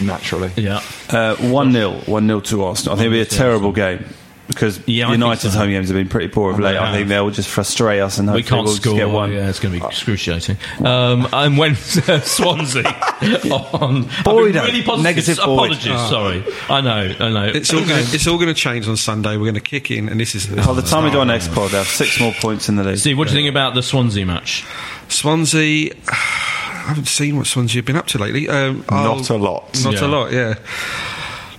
[0.00, 0.50] naturally.
[0.56, 0.80] Yeah,
[1.10, 2.94] Uh, 1 0, 1 0 to Arsenal.
[2.94, 4.04] I think it'll be a 1-0 terrible game
[4.48, 5.58] because Yeah, United's so.
[5.60, 6.72] home games have been pretty poor of late.
[6.72, 8.94] they I think they'll just frustrate us and we can't we'll score.
[8.94, 9.32] just get one.
[9.32, 10.56] Yeah, it's going to be excruciating.
[10.84, 11.74] Um, and when
[12.22, 12.82] Swansea
[13.72, 15.02] on Boyd, really positive.
[15.04, 15.72] negative Boyd.
[15.72, 16.44] Apologies, sorry.
[16.68, 17.44] I know, I know.
[17.54, 19.36] It's all gonna, it's all going to change on Sunday.
[19.36, 21.18] We're going to kick in, and this is this By the is time we do
[21.20, 22.98] our next pod, they'll have six more points in the league.
[22.98, 24.64] Steve, what do you think about the Swansea match?
[25.08, 25.92] Swansea.
[26.08, 28.48] I haven't seen what Swansea have been up to lately.
[28.48, 29.78] Um, Not I'll- a lot.
[29.84, 30.06] Not Yeah.
[30.06, 30.32] a lot.
[30.32, 30.54] Yeah.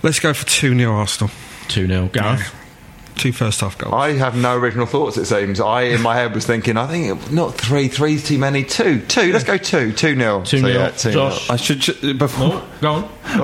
[0.02, 1.30] Let's go for two 0 Arsenal.
[1.68, 2.08] 2 0.
[2.12, 2.52] Gareth?
[3.20, 3.92] Two first half goals.
[3.92, 5.18] I have no original thoughts.
[5.18, 6.78] It seems I in my head was thinking.
[6.78, 7.86] I think not three.
[7.88, 8.64] Three's too many.
[8.64, 9.00] Two.
[9.02, 9.30] Two.
[9.30, 9.92] Let's go two.
[9.92, 10.40] Two nil.
[10.40, 10.98] 2-0.
[11.02, 11.50] two Josh?
[11.50, 12.48] I should ju- before.
[12.48, 12.92] No, go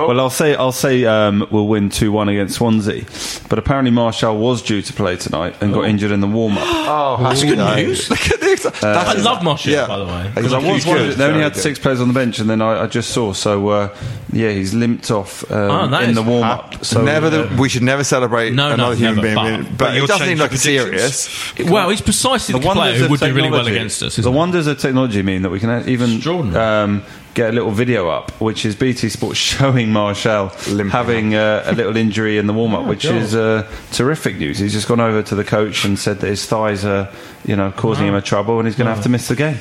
[0.01, 0.07] on.
[0.07, 3.03] Well, I'll say I'll say um, we'll win two one against Swansea,
[3.49, 6.63] but apparently Martial was due to play tonight and got injured in the warm up.
[6.65, 7.87] Oh, That's good days.
[7.87, 8.09] news.
[8.09, 8.46] Look at this.
[8.65, 9.87] I love Martial, Yeah.
[9.87, 10.31] by the way.
[10.35, 11.61] Because I was He's wondering, good, they only had good.
[11.61, 13.33] six players on the bench, and then I, I just saw.
[13.33, 13.95] So uh,
[14.31, 16.85] yeah, he's limped off um, Oh, in the warm up.
[16.85, 17.27] So never.
[17.27, 19.35] uh, The, we should never celebrate No, no, another human never, being.
[19.35, 21.53] but- being- but but it doesn't seem like a serious.
[21.59, 24.15] Well, he's precisely the, player wonders who would do really well against us.
[24.15, 24.37] The isn't he?
[24.37, 26.63] wonders of technology mean that we can even Extraordinary.
[26.83, 27.03] um,
[27.37, 30.89] get a little video up, which is BT Sports showing Martial Limping.
[30.89, 33.15] having uh, a little injury in the warm up, Oh, which God.
[33.15, 34.57] is uh, terrific news.
[34.57, 37.09] He's just gone over to the coach and said that his thighs are,
[37.45, 39.57] you know, causing him a trouble, and he's going to have to miss the game.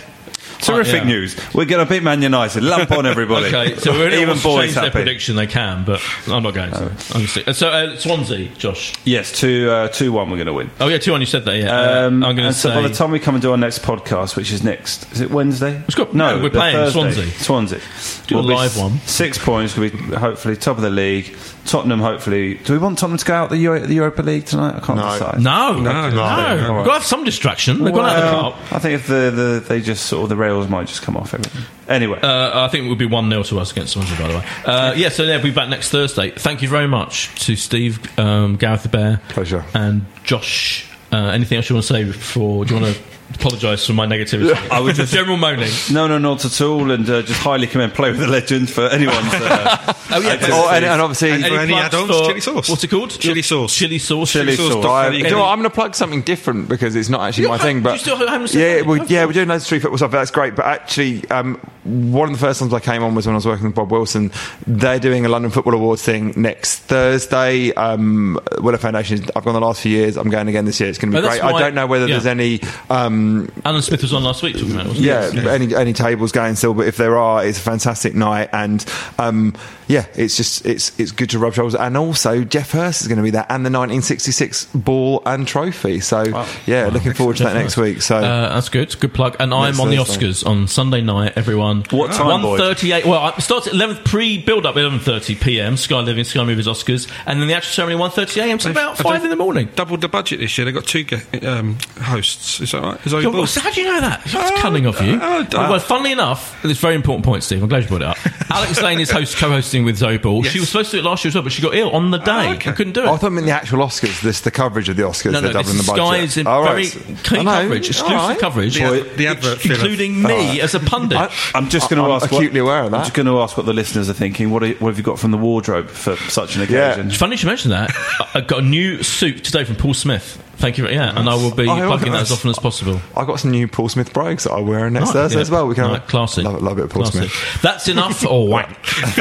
[0.59, 1.09] Terrific yeah.
[1.09, 1.37] news.
[1.55, 2.63] We're going to beat Man United.
[2.63, 3.47] Lump on everybody.
[3.57, 5.37] Okay, so we're even even boys change their prediction.
[5.37, 6.77] They can, but I'm not going to.
[6.85, 8.95] I'm gonna stick- uh, So uh, Swansea, Josh.
[9.05, 10.31] Yes, two uh, two one.
[10.31, 10.71] We're going to win.
[10.81, 11.21] Oh yeah, two one.
[11.21, 11.57] You said that.
[11.57, 11.71] Yeah.
[11.77, 12.71] Uh, Um, I'm going to say.
[12.71, 15.21] so by the time we come and do our next podcast, which is next, is
[15.21, 15.81] it Wednesday?
[15.87, 17.31] It's got- no, no, we're playing Thursday.
[17.31, 17.81] Swansea.
[17.81, 18.27] Swansea.
[18.27, 18.99] Do a live one.
[19.07, 19.77] Six points.
[19.77, 21.37] We'll be hopefully top of the league.
[21.69, 22.55] Tottenham, hopefully.
[22.55, 24.77] Do we want Tottenham to go out the, Euro- the Europa League tonight?
[24.77, 25.13] I can't No.
[25.13, 25.41] decide.
[25.41, 26.57] no, No, no, no, no.
[26.69, 26.75] no.
[26.77, 27.83] We've got to have some distraction.
[27.85, 28.73] They've gone out Well, the cup.
[28.73, 31.35] I think if the, the they just sort of the rails might just come off
[31.35, 31.63] everything.
[31.89, 34.39] Anyway, Uh, I think it would be 1 0 to us against Swansea, by the
[34.39, 34.45] way.
[34.65, 36.31] Uh, yeah, so yeah, we'll be back next Thursday.
[36.31, 39.65] Thank you very much to Steve, um, Gareth the Bear, Pleasure.
[39.75, 40.91] and Josh.
[41.13, 42.65] Uh, anything else you want to say before?
[42.65, 43.03] Do you want to
[43.35, 44.55] apologise for my negativity?
[44.71, 45.71] I would just- general moaning.
[45.93, 48.89] no, no, not at all, and uh, just highly commend Play with the Legend for
[48.89, 49.33] anyone's.
[49.35, 52.11] Uh, Oh yeah, Oh, and, and obviously, And- Any any plugs add-ons?
[52.11, 52.69] for- Chili sauce.
[52.69, 53.11] What's it called?
[53.11, 53.75] Chili sauce.
[53.75, 54.33] Chili sauce.
[54.33, 54.85] Chili sauce.
[54.85, 57.23] I, Any- do you know what, I'm going to plug something different because it's not
[57.23, 57.83] actually You my ha- thing.
[57.83, 60.13] But you still haven't said yeah, we, yeah, we're doing loads of street football stuff.
[60.13, 60.55] That's great.
[60.55, 63.47] But actually, um, one of the first times I came on was when I was
[63.47, 64.31] working with Bob Wilson.
[64.67, 67.73] They're doing a London Football Awards thing next Thursday.
[67.73, 69.25] Um, Willow Foundation.
[69.35, 70.17] I've gone the last few years.
[70.17, 70.89] I'm going again this year.
[70.89, 71.53] It's going to Oh, be that's great.
[71.55, 72.15] I don't know whether yeah.
[72.15, 72.61] there's any.
[72.91, 73.16] Um,
[73.65, 75.49] Alan Smith was on last week talking about it, wasn't yeah, he?
[75.49, 78.85] any any tables going still, but if there are, it's a fantastic night, and
[79.19, 79.55] um,
[79.89, 83.19] yeah, it's just it's it's good to rub shoulders, and also Geoff Hurst is going
[83.19, 86.01] to be there, and the 1966 ball and trophy.
[86.01, 86.23] So
[86.67, 88.03] yeah, looking forward to that next week.
[88.03, 88.99] So Uh, that's good.
[88.99, 89.37] Good plug.
[89.39, 90.27] And I'm Next on the Thursday.
[90.27, 91.35] Oscars on Sunday night.
[91.37, 91.85] Everyone.
[91.91, 92.61] What time, Boyd?
[92.61, 93.05] 1.38.
[93.07, 94.05] Well, it starts at 11.
[94.05, 95.77] Pre build up at 11:30 p.m.
[95.77, 98.59] Sky Living, Sky Movies, Oscars, and then the actual ceremony 1:30 a.m.
[98.59, 99.69] So about five in the morning.
[99.75, 100.65] Doubled the budget this year.
[100.65, 101.05] They got two
[101.43, 102.61] um, hosts.
[102.61, 103.06] Is that right?
[103.07, 103.55] Is that Yo, your boss?
[103.55, 104.25] How do you know that?
[104.25, 105.19] That's Oh, uh, cunning of you.
[105.23, 107.63] oh, well, well, funnily enough, it's a very important point, Steve.
[107.63, 108.17] I'm glad you brought it up.
[108.51, 110.43] Alex Zane is host, co-hosting with Zoe Ball.
[110.43, 110.53] Yes.
[110.53, 112.11] She was supposed to do it last year as well, but she got ill on
[112.11, 112.69] the day ah, okay.
[112.71, 113.07] and couldn't do it.
[113.07, 115.27] Oh, I thought I meant the actual Oscars, this the coverage of the Oscars.
[115.27, 116.05] no, no, they're doubling the budget.
[116.05, 116.93] Sky's in All very right.
[117.23, 118.39] key coverage, exclusive All right.
[118.39, 119.75] coverage, The ad- the advert filler.
[119.77, 121.19] including me as a pundit.
[121.19, 122.27] I, I'm just going to ask.
[122.27, 122.97] acutely what, aware of that.
[122.97, 124.51] I'm just going to ask what the listeners are thinking.
[124.51, 127.07] What, are, what have you got from the wardrobe for such an occasion?
[127.07, 127.91] It's funny you should mention that.
[128.35, 130.43] I I got a new suit today from Paul Smith.
[130.59, 130.89] Thank you.
[130.89, 133.01] Yeah, and I will be Oh, plugging that as often as possible.
[133.15, 135.43] I got some new Paul Smith brogues that I'll wear next Right, Thursday yeah.
[135.43, 135.67] as well.
[135.69, 136.43] We can have Right, a- classy.
[136.43, 137.19] Love, love it, of Paul Classy.
[137.29, 137.63] Smith.
[137.63, 139.21] That's enough or wank for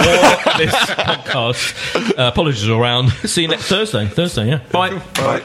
[0.58, 2.18] this podcast.
[2.18, 3.12] Uh, apologies all round.
[3.26, 4.08] See you next Thursday.
[4.08, 4.62] Thursday, yeah.
[4.72, 5.02] Bye.
[5.20, 5.44] Right.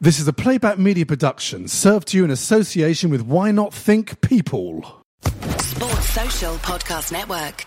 [0.00, 4.20] This is a playback media production served to you in association with Why Not Think
[4.20, 5.04] People.
[5.58, 7.66] Sports Social Podcast Network.